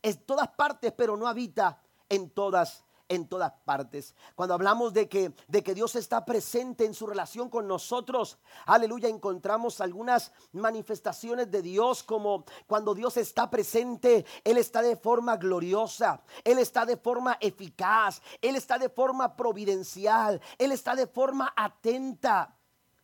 [0.01, 4.15] en todas partes, pero no habita en todas en todas partes.
[4.35, 9.09] Cuando hablamos de que, de que Dios está presente en su relación con nosotros, aleluya,
[9.09, 16.23] encontramos algunas manifestaciones de Dios como cuando Dios está presente, Él está de forma gloriosa,
[16.45, 22.56] Él está de forma eficaz, Él está de forma providencial, Él está de forma atenta.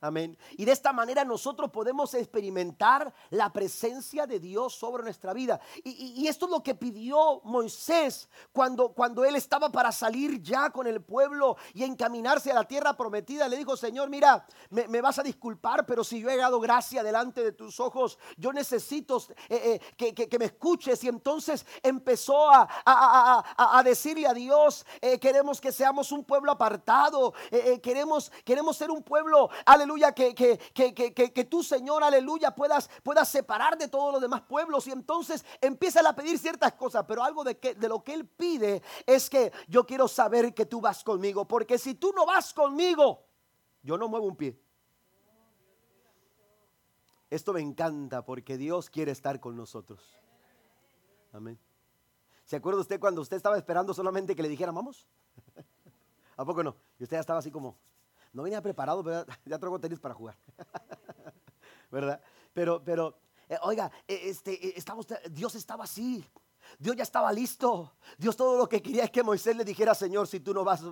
[0.05, 0.37] Amén.
[0.57, 5.61] Y de esta manera nosotros podemos experimentar la presencia de Dios sobre nuestra vida.
[5.85, 10.89] Y, esto es lo que pidió Moisés cuando, cuando él estaba para salir ya con
[10.89, 13.47] el pueblo y encaminarse a la tierra prometida.
[13.47, 17.45] Le dijo, Señor, mira, me, vas a disculpar, pero si yo he dado gracia delante
[17.45, 21.05] de tus ojos, yo necesito eh, eh, que, me escuches.
[21.05, 27.35] Y entonces empezó a, a, decirle a Dios, eh, queremos que seamos un pueblo apartado,
[27.81, 33.29] queremos, queremos ser un pueblo, aleluya aleluya, que, que, que, tú, Señor, aleluya, puedas, puedas
[33.29, 34.87] separar de todos los demás pueblos.
[34.87, 38.27] Y entonces empieza a pedir ciertas cosas, pero algo de, que, de lo que Él
[38.27, 42.53] pide es que yo quiero saber que tú vas conmigo, porque si tú no vas
[42.53, 43.25] conmigo,
[43.83, 44.59] yo no muevo un pie.
[47.31, 50.01] Esto me encanta porque Dios quiere estar con nosotros.
[51.33, 51.59] Amén.
[52.45, 55.07] ¿Se acuerda usted cuando usted estaba esperando solamente que le dijera vamos?
[56.37, 56.77] ¿A poco no?
[56.99, 57.79] Y usted ya estaba así como,
[58.33, 60.37] no venía preparado, pero ya traigo tenis para jugar.
[61.91, 62.21] ¿Verdad?
[62.53, 63.19] Pero, pero,
[63.49, 66.25] eh, oiga, eh, este, eh, estamos, Dios estaba así.
[66.79, 67.93] Dios ya estaba listo.
[68.17, 70.83] Dios todo lo que quería es que Moisés le dijera, Señor, si tú no vas,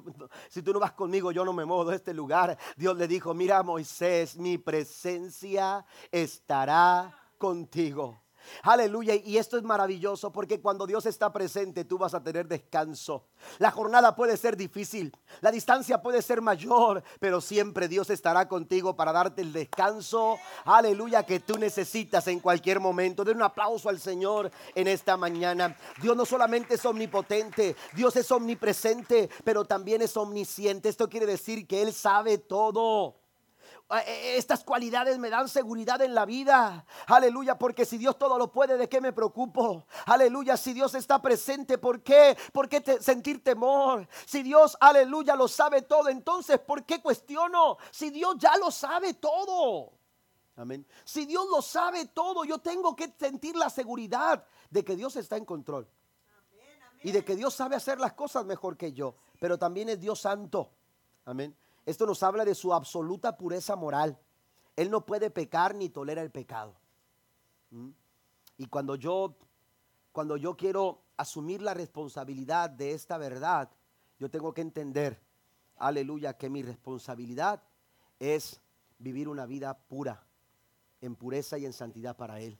[0.49, 2.59] si tú no vas conmigo, yo no me muevo de este lugar.
[2.77, 8.21] Dios le dijo, mira Moisés, mi presencia estará contigo.
[8.63, 9.15] Aleluya.
[9.15, 13.27] Y esto es maravilloso porque cuando Dios está presente tú vas a tener descanso.
[13.59, 18.97] La jornada puede ser difícil, la distancia puede ser mayor, pero siempre Dios estará contigo
[18.97, 20.39] para darte el descanso.
[20.65, 23.25] Aleluya que tú necesitas en cualquier momento.
[23.25, 25.77] Den un aplauso al Señor en esta mañana.
[26.03, 30.89] Dios no solamente es omnipotente, Dios es omnipresente, pero también es omnisciente.
[30.89, 33.20] Esto quiere decir que Él sabe todo.
[33.93, 36.87] Ah, e, e, estas cualidades me dan seguridad en la vida.
[37.09, 39.85] Aleluya, porque si Dios todo lo puede, ¿de qué me preocupo?
[40.07, 42.39] Aleluya, si Dios está presente, ¿por qué?
[42.53, 44.07] ¿Por qué sentir temor?
[44.27, 47.79] Si Dios, aleluya, lo sabe todo, entonces, ¿por qué cuestiono?
[47.91, 49.93] Si Dios ya lo sabe todo.
[50.55, 50.87] Amén.
[51.05, 55.37] Si Dios lo sabe todo, yo tengo que sentir la seguridad de que Dios está
[55.37, 55.89] en control.
[57.03, 59.17] Y de que Dios sabe hacer las cosas mejor que yo.
[59.41, 60.71] Pero también es Dios santo.
[61.25, 61.57] Amén.
[61.91, 64.17] Esto nos habla de su absoluta pureza moral.
[64.77, 66.77] Él no puede pecar ni tolera el pecado.
[67.71, 67.91] ¿Mm?
[68.59, 69.37] Y cuando yo,
[70.13, 73.69] cuando yo quiero asumir la responsabilidad de esta verdad,
[74.21, 75.21] yo tengo que entender,
[75.79, 77.61] aleluya, que mi responsabilidad
[78.21, 78.61] es
[78.99, 80.25] vivir una vida pura,
[81.01, 82.57] en pureza y en santidad para Él.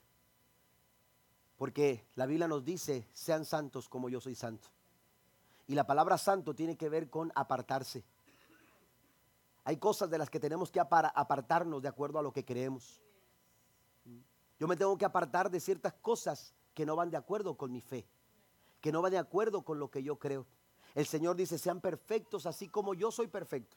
[1.57, 4.69] Porque la Biblia nos dice, sean santos como yo soy santo.
[5.69, 8.03] Y la palabra santo tiene que ver con apartarse.
[9.71, 13.01] Hay cosas de las que tenemos que apartarnos de acuerdo a lo que creemos.
[14.59, 17.81] Yo me tengo que apartar de ciertas cosas que no van de acuerdo con mi
[17.81, 18.05] fe,
[18.81, 20.45] que no van de acuerdo con lo que yo creo.
[20.97, 23.77] El Señor dice, sean perfectos así como yo soy perfecto.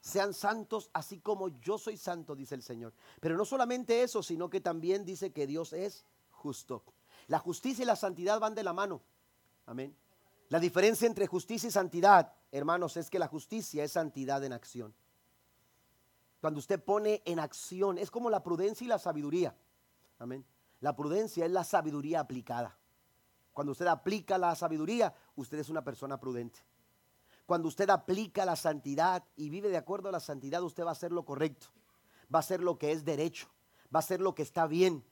[0.00, 2.92] Sean santos así como yo soy santo, dice el Señor.
[3.18, 6.84] Pero no solamente eso, sino que también dice que Dios es justo.
[7.26, 9.02] La justicia y la santidad van de la mano.
[9.66, 9.92] Amén.
[10.50, 14.94] La diferencia entre justicia y santidad, hermanos, es que la justicia es santidad en acción
[16.46, 19.52] cuando usted pone en acción, es como la prudencia y la sabiduría.
[20.20, 20.46] Amén.
[20.78, 22.78] La prudencia es la sabiduría aplicada.
[23.52, 26.60] Cuando usted aplica la sabiduría, usted es una persona prudente.
[27.46, 30.92] Cuando usted aplica la santidad y vive de acuerdo a la santidad, usted va a
[30.92, 31.66] hacer lo correcto.
[32.32, 33.48] Va a hacer lo que es derecho.
[33.92, 35.04] Va a hacer lo que está bien.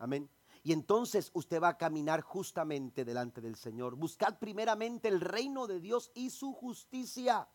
[0.00, 0.28] Amén.
[0.64, 3.94] Y entonces usted va a caminar justamente delante del Señor.
[3.94, 7.46] Buscad primeramente el reino de Dios y su justicia.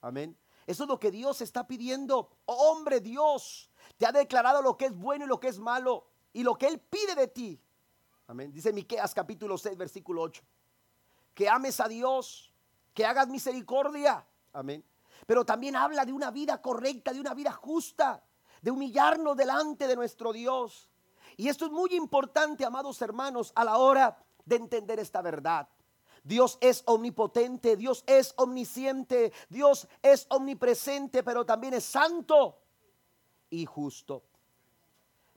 [0.00, 0.38] Amén.
[0.66, 2.30] Eso es lo que Dios está pidiendo.
[2.46, 6.42] Hombre, Dios te ha declarado lo que es bueno y lo que es malo y
[6.42, 7.60] lo que Él pide de ti.
[8.26, 8.52] Amén.
[8.52, 10.42] Dice Miqueas capítulo 6, versículo 8.
[11.34, 12.52] Que ames a Dios,
[12.92, 14.26] que hagas misericordia.
[14.52, 14.84] Amén.
[15.26, 18.24] Pero también habla de una vida correcta, de una vida justa,
[18.60, 20.90] de humillarnos delante de nuestro Dios.
[21.36, 25.68] Y esto es muy importante, amados hermanos, a la hora de entender esta verdad.
[26.26, 32.58] Dios es omnipotente, Dios es omnisciente, Dios es omnipresente, pero también es santo
[33.48, 34.24] y justo.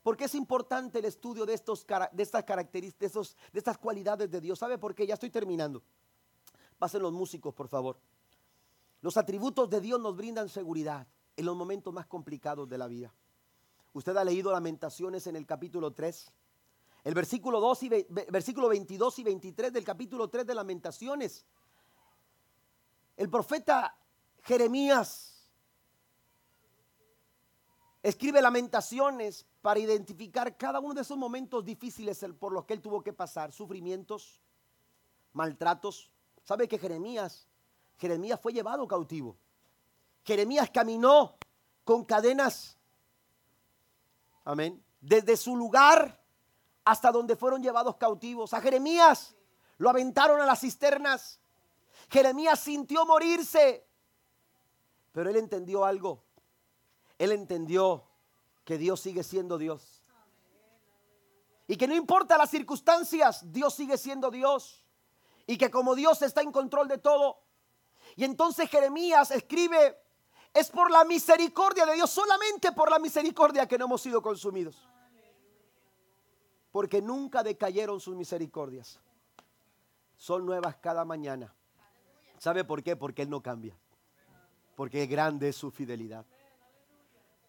[0.01, 4.57] Porque es importante el estudio de, estos, de estas características, de, estas cualidades de Dios.
[4.57, 5.05] ¿Sabe por qué?
[5.05, 5.83] Ya estoy terminando.
[6.79, 7.99] Pasen los músicos, por favor.
[9.01, 11.05] Los atributos de Dios nos brindan seguridad
[11.37, 13.13] en los momentos más complicados de la vida.
[13.93, 16.31] Usted ha leído Lamentaciones en el capítulo 3.
[17.03, 17.89] El versículo, 2 y,
[18.29, 21.45] versículo 22 y 23 del capítulo 3 de Lamentaciones.
[23.15, 23.97] El profeta
[24.43, 25.49] Jeremías
[28.03, 33.01] escribe lamentaciones para identificar cada uno de esos momentos difíciles por los que él tuvo
[33.01, 34.41] que pasar, sufrimientos,
[35.33, 36.09] maltratos.
[36.43, 37.47] ¿Sabe que Jeremías,
[37.97, 39.37] Jeremías fue llevado cautivo?
[40.23, 41.37] Jeremías caminó
[41.83, 42.77] con cadenas.
[44.43, 44.83] Amén.
[45.01, 46.18] Desde su lugar
[46.89, 48.51] hasta donde fueron llevados cautivos.
[48.51, 49.35] A Jeremías
[49.77, 51.39] lo aventaron a las cisternas.
[52.09, 53.85] Jeremías sintió morirse.
[55.11, 56.23] Pero él entendió algo.
[57.19, 58.07] Él entendió
[58.65, 60.01] que Dios sigue siendo Dios.
[61.67, 64.83] Y que no importa las circunstancias, Dios sigue siendo Dios.
[65.45, 67.43] Y que como Dios está en control de todo.
[68.15, 69.95] Y entonces Jeremías escribe,
[70.55, 74.89] es por la misericordia de Dios, solamente por la misericordia que no hemos sido consumidos
[76.71, 78.99] porque nunca decayeron sus misericordias.
[80.15, 81.53] Son nuevas cada mañana.
[82.37, 82.95] ¿Sabe por qué?
[82.95, 83.77] Porque Él no cambia.
[84.75, 86.25] Porque grande es su fidelidad.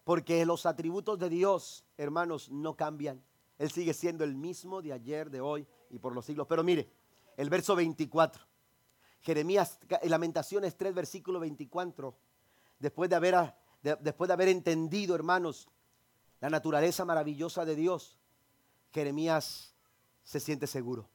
[0.03, 3.23] Porque los atributos de Dios, hermanos, no cambian.
[3.57, 6.47] Él sigue siendo el mismo de ayer, de hoy y por los siglos.
[6.47, 6.91] Pero mire,
[7.37, 8.43] el verso 24.
[9.21, 12.15] Jeremías, Lamentaciones 3, versículo 24.
[12.79, 13.53] Después de haber,
[13.99, 15.69] después de haber entendido, hermanos,
[16.39, 18.17] la naturaleza maravillosa de Dios,
[18.91, 19.73] Jeremías
[20.23, 21.09] se siente seguro.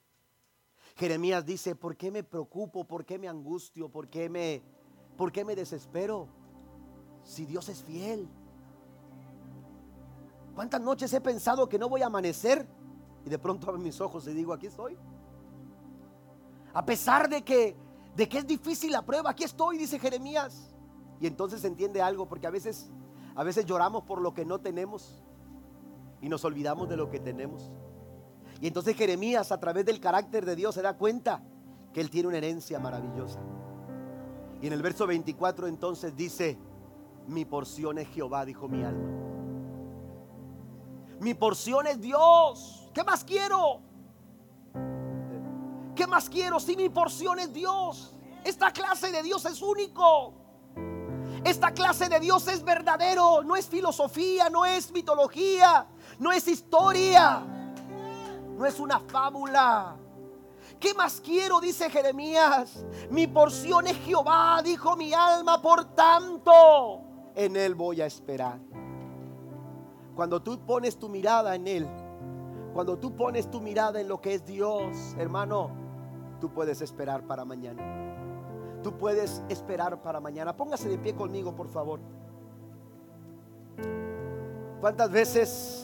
[0.97, 2.85] Jeremías dice, ¿por qué me preocupo?
[2.85, 3.91] ¿Por qué me angustio?
[3.91, 4.63] ¿Por qué me,
[5.17, 6.29] por qué me desespero?
[7.23, 8.29] Si Dios es fiel.
[10.55, 12.67] ¿Cuántas noches he pensado que no voy a amanecer?
[13.27, 14.97] Y de pronto abro mis ojos y digo, aquí estoy.
[16.73, 17.77] A pesar de que,
[18.15, 20.75] de que es difícil la prueba, aquí estoy, dice Jeremías.
[21.21, 22.89] Y entonces entiende algo, porque a veces,
[23.35, 25.23] a veces lloramos por lo que no tenemos
[26.27, 27.71] y nos olvidamos de lo que tenemos.
[28.61, 31.41] Y entonces Jeremías a través del carácter de Dios se da cuenta
[31.95, 33.39] que él tiene una herencia maravillosa.
[34.61, 36.59] Y en el verso 24 entonces dice,
[37.29, 39.09] mi porción es Jehová, dijo mi alma.
[41.21, 42.91] Mi porción es Dios.
[42.93, 43.83] ¿Qué más quiero?
[45.95, 48.17] ¿Qué más quiero si mi porción es Dios?
[48.43, 50.35] Esta clase de Dios es único.
[51.45, 55.87] Esta clase de Dios es verdadero, no es filosofía, no es mitología,
[56.19, 57.43] no es historia,
[58.57, 59.97] no es una fábula.
[60.81, 61.61] ¿Qué más quiero?
[61.61, 62.85] Dice Jeremías.
[63.11, 67.01] Mi porción es Jehová, dijo mi alma, por tanto,
[67.35, 68.59] en Él voy a esperar.
[70.15, 71.87] Cuando tú pones tu mirada en Él,
[72.73, 75.71] cuando tú pones tu mirada en lo que es Dios, hermano,
[76.41, 77.83] tú puedes esperar para mañana.
[78.83, 80.57] Tú puedes esperar para mañana.
[80.57, 82.01] Póngase de pie conmigo, por favor.
[84.81, 85.76] ¿Cuántas veces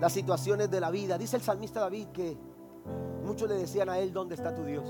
[0.00, 1.18] las situaciones de la vida.
[1.18, 2.36] Dice el salmista David que
[3.24, 4.86] muchos le decían a él, ¿dónde está tu Dios?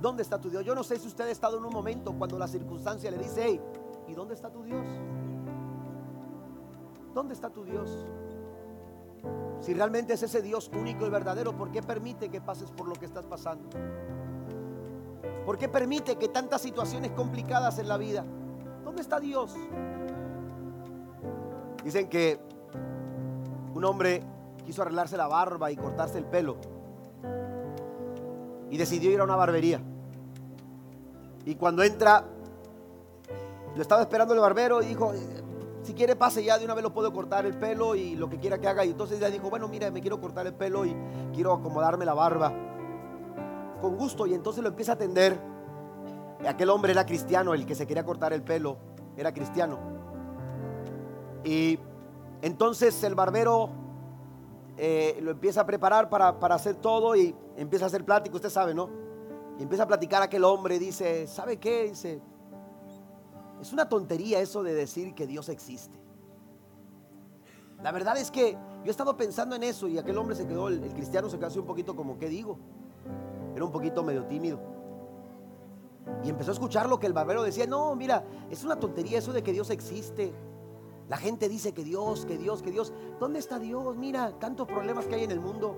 [0.00, 0.64] ¿Dónde está tu Dios?
[0.64, 3.42] Yo no sé si usted ha estado en un momento cuando la circunstancia le dice,
[3.44, 3.60] hey,
[4.08, 4.86] ¿y dónde está tu Dios?
[7.14, 7.90] ¿Dónde está tu Dios?
[9.60, 12.94] Si realmente es ese Dios único y verdadero, ¿por qué permite que pases por lo
[12.94, 13.68] que estás pasando?
[15.44, 18.24] ¿Por qué permite que tantas situaciones complicadas en la vida?
[18.84, 19.54] ¿Dónde está Dios?
[21.84, 22.40] Dicen que
[23.74, 24.22] un hombre
[24.64, 26.56] quiso arreglarse la barba y cortarse el pelo.
[28.70, 29.80] Y decidió ir a una barbería.
[31.44, 32.24] Y cuando entra,
[33.74, 35.12] lo estaba esperando el barbero y dijo,
[35.82, 38.38] si quiere pase ya, de una vez lo puedo cortar el pelo y lo que
[38.38, 38.84] quiera que haga.
[38.84, 40.94] Y entonces ella dijo, bueno, mira, me quiero cortar el pelo y
[41.32, 42.52] quiero acomodarme la barba.
[43.80, 44.26] Con gusto.
[44.26, 45.38] Y entonces lo empieza a atender.
[46.46, 48.76] Aquel hombre era cristiano, el que se quería cortar el pelo,
[49.16, 49.78] era cristiano.
[51.44, 51.78] Y
[52.42, 53.70] entonces el barbero
[54.76, 58.50] eh, lo empieza a preparar para, para, hacer todo y empieza a hacer plática, usted
[58.50, 58.88] sabe, ¿no?
[59.58, 61.88] Y empieza a platicar aquel hombre, dice, ¿sabe qué?
[61.90, 62.22] Dice,
[63.60, 65.98] es una tontería eso de decir que Dios existe.
[67.82, 70.68] La verdad es que yo he estado pensando en eso y aquel hombre se quedó,
[70.68, 72.58] el, cristiano se quedó un poquito como, ¿qué digo?
[73.54, 74.60] Era un poquito medio tímido.
[76.24, 79.32] Y empezó a escuchar lo que el barbero decía, no, mira, es una tontería eso
[79.32, 80.32] de que Dios existe.
[81.10, 82.92] La gente dice que Dios, que Dios, que Dios.
[83.18, 83.96] ¿Dónde está Dios?
[83.96, 85.76] Mira, tantos problemas que hay en el mundo.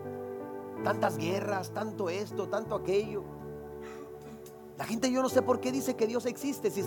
[0.85, 3.25] Tantas guerras, tanto esto, tanto aquello.
[4.77, 6.83] La gente yo no sé por qué dice que Dios existe si,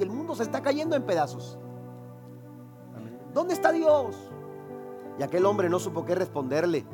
[0.00, 1.58] el mundo se está cayendo en pedazos.
[3.34, 4.16] ¿Dónde está Dios?
[5.18, 6.86] Y aquel hombre no supo qué responderle.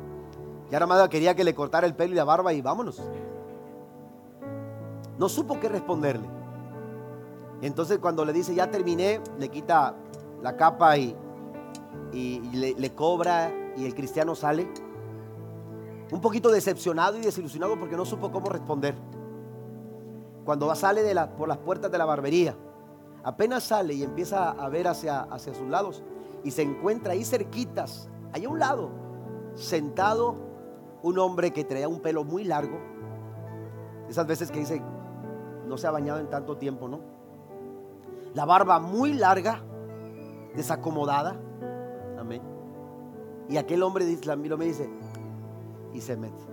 [0.69, 3.01] Y ahora más quería que le cortara el pelo y la barba y vámonos.
[5.17, 6.27] No supo qué responderle.
[7.61, 9.95] entonces cuando le dice ya terminé, le quita
[10.41, 11.15] la capa y,
[12.13, 14.67] le, cobra y el cristiano sale.
[16.11, 18.95] Un poquito decepcionado y desilusionado porque no supo cómo responder.
[20.43, 22.55] Cuando sale de la, por las puertas de la barbería,
[23.23, 26.03] apenas sale y empieza a ver hacia, hacia sus lados
[26.43, 28.89] y se encuentra ahí cerquitas, allá a un lado,
[29.53, 30.35] sentado
[31.03, 32.79] un hombre que traía un pelo muy largo.
[34.09, 34.81] Esas veces que dice,
[35.67, 36.99] no se ha bañado en tanto tiempo, ¿no?
[38.33, 39.61] La barba muy larga
[40.55, 41.39] desacomodada.
[42.17, 42.41] Amén.
[43.47, 44.89] Y aquel hombre de me dice,
[45.93, 46.43] y se mete.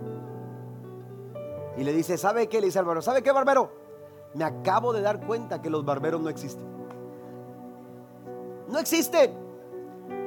[1.77, 2.59] Y le dice, ¿sabe qué?
[2.59, 3.71] Le dice al barbero, ¿sabe qué, barbero?
[4.33, 6.65] Me acabo de dar cuenta que los barberos no existen.
[8.67, 9.33] No existen.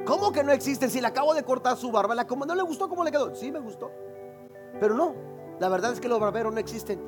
[0.05, 0.89] ¿Cómo que no existen?
[0.89, 3.35] Si le acabo de cortar su barba, ¿la como no le gustó cómo le quedó?
[3.35, 3.91] Sí, me gustó.
[4.79, 5.13] Pero no,
[5.59, 6.99] la verdad es que los barberos no existen.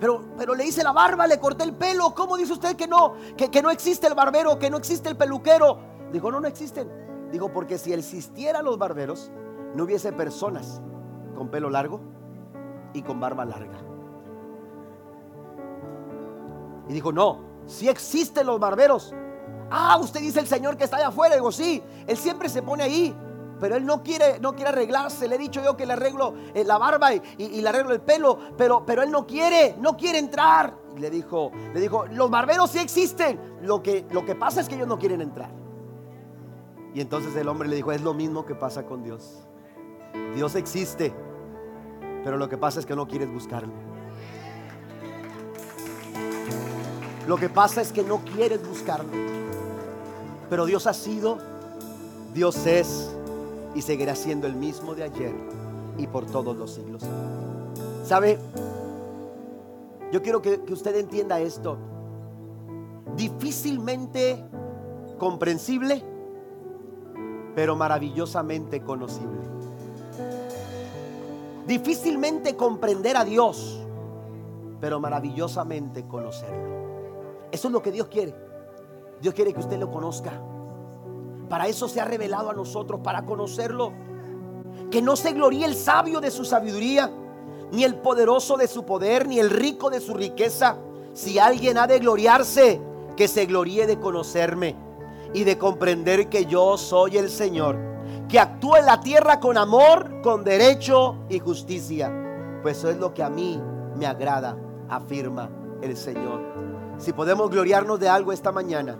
[0.00, 2.14] Pero, pero le hice la barba, le corté el pelo.
[2.14, 3.14] ¿Cómo dice usted que no?
[3.36, 5.78] Que, que no existe el barbero, que no existe el peluquero.
[6.12, 6.90] Dijo, no, no existen.
[7.30, 9.30] Dijo, porque si existieran los barberos,
[9.74, 10.80] no hubiese personas
[11.34, 12.00] con pelo largo
[12.92, 13.78] y con barba larga.
[16.88, 19.14] Y dijo, no, si existen los barberos.
[19.70, 21.34] Ah, usted dice el Señor que está allá afuera.
[21.34, 23.16] Digo, sí, Él siempre se pone ahí.
[23.60, 25.28] Pero él no quiere, no quiere arreglarse.
[25.28, 28.38] Le he dicho yo que le arreglo eh, la barba y, le arreglo el pelo.
[28.56, 30.74] Pero, pero él no quiere, no quiere entrar.
[30.96, 33.38] Y le dijo, le dijo, los barberos sí existen.
[33.62, 35.50] Lo que, lo que pasa es que ellos no quieren entrar.
[36.94, 39.46] Y entonces el hombre le dijo, es lo mismo que pasa con Dios.
[40.34, 41.12] Dios existe,
[42.22, 43.72] pero lo que pasa es que no quieres buscarlo.
[47.26, 49.10] Lo que pasa es que no quieres buscarlo.
[50.50, 51.38] Pero Dios ha sido,
[52.32, 53.10] Dios es
[53.74, 55.34] y seguirá siendo el mismo de ayer
[55.98, 57.02] y por todos los siglos.
[58.04, 58.38] ¿Sabe?
[60.12, 61.76] Yo quiero que, usted entienda esto.
[63.16, 64.44] Difícilmente
[65.18, 66.04] comprensible
[67.54, 69.40] pero maravillosamente conocible.
[71.66, 73.80] Difícilmente comprender a Dios,
[74.80, 76.74] pero maravillosamente conocerlo.
[77.50, 78.34] Eso es lo que Dios quiere.
[79.22, 80.32] Dios quiere que usted lo conozca.
[81.48, 83.92] Para eso se ha revelado a nosotros, para conocerlo.
[84.90, 87.10] Que no se gloríe el sabio de su sabiduría,
[87.72, 90.76] ni el poderoso de su poder, ni el rico de su riqueza.
[91.12, 92.80] Si alguien ha de gloriarse,
[93.16, 94.76] que se gloríe de conocerme
[95.32, 97.76] y de comprender que yo soy el Señor,
[98.28, 102.12] que actúa en la tierra con amor, con derecho y justicia.
[102.62, 103.60] Pues eso es lo que a mí
[103.96, 104.56] me agrada,
[104.88, 105.50] afirma
[105.82, 106.40] el Señor.
[106.98, 108.98] Si podemos gloriarnos de algo esta mañana,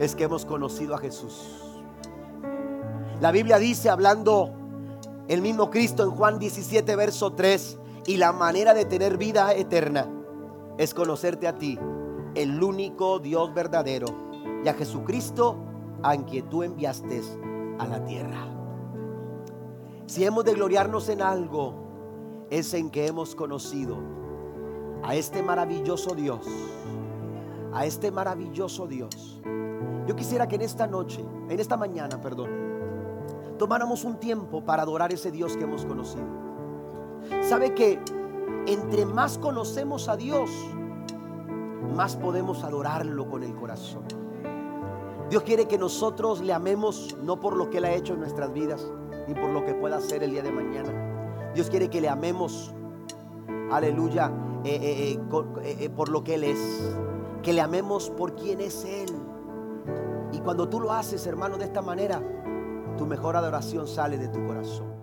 [0.00, 1.62] es que hemos conocido a Jesús.
[3.20, 4.52] La Biblia dice, hablando
[5.28, 10.06] el mismo Cristo en Juan 17, verso 3, y la manera de tener vida eterna
[10.78, 11.78] es conocerte a ti,
[12.34, 14.06] el único Dios verdadero
[14.64, 15.56] y a Jesucristo
[16.02, 17.22] a quien tú enviaste
[17.78, 18.46] a la tierra.
[20.06, 21.74] Si hemos de gloriarnos en algo,
[22.50, 23.96] es en que hemos conocido
[25.02, 26.46] a este maravilloso Dios,
[27.72, 29.40] a este maravilloso Dios.
[30.06, 32.48] Yo quisiera que en esta noche, en esta mañana, perdón,
[33.58, 36.24] tomáramos un tiempo para adorar ese Dios que hemos conocido.
[37.42, 38.00] ¿Sabe que
[38.66, 40.50] entre más conocemos a Dios,
[41.94, 44.04] más podemos adorarlo con el corazón?
[45.28, 48.52] Dios quiere que nosotros le amemos no por lo que Él ha hecho en nuestras
[48.52, 48.86] vidas,
[49.26, 51.52] ni por lo que pueda hacer el día de mañana.
[51.52, 52.72] Dios quiere que le amemos,
[53.72, 54.30] aleluya,
[54.62, 56.94] eh, eh, eh, por lo que Él es.
[57.42, 59.08] Que le amemos por quien es Él.
[60.32, 62.22] Y cuando tú lo haces, hermano, de esta manera,
[62.96, 64.95] tu mejor adoración sale de tu corazón.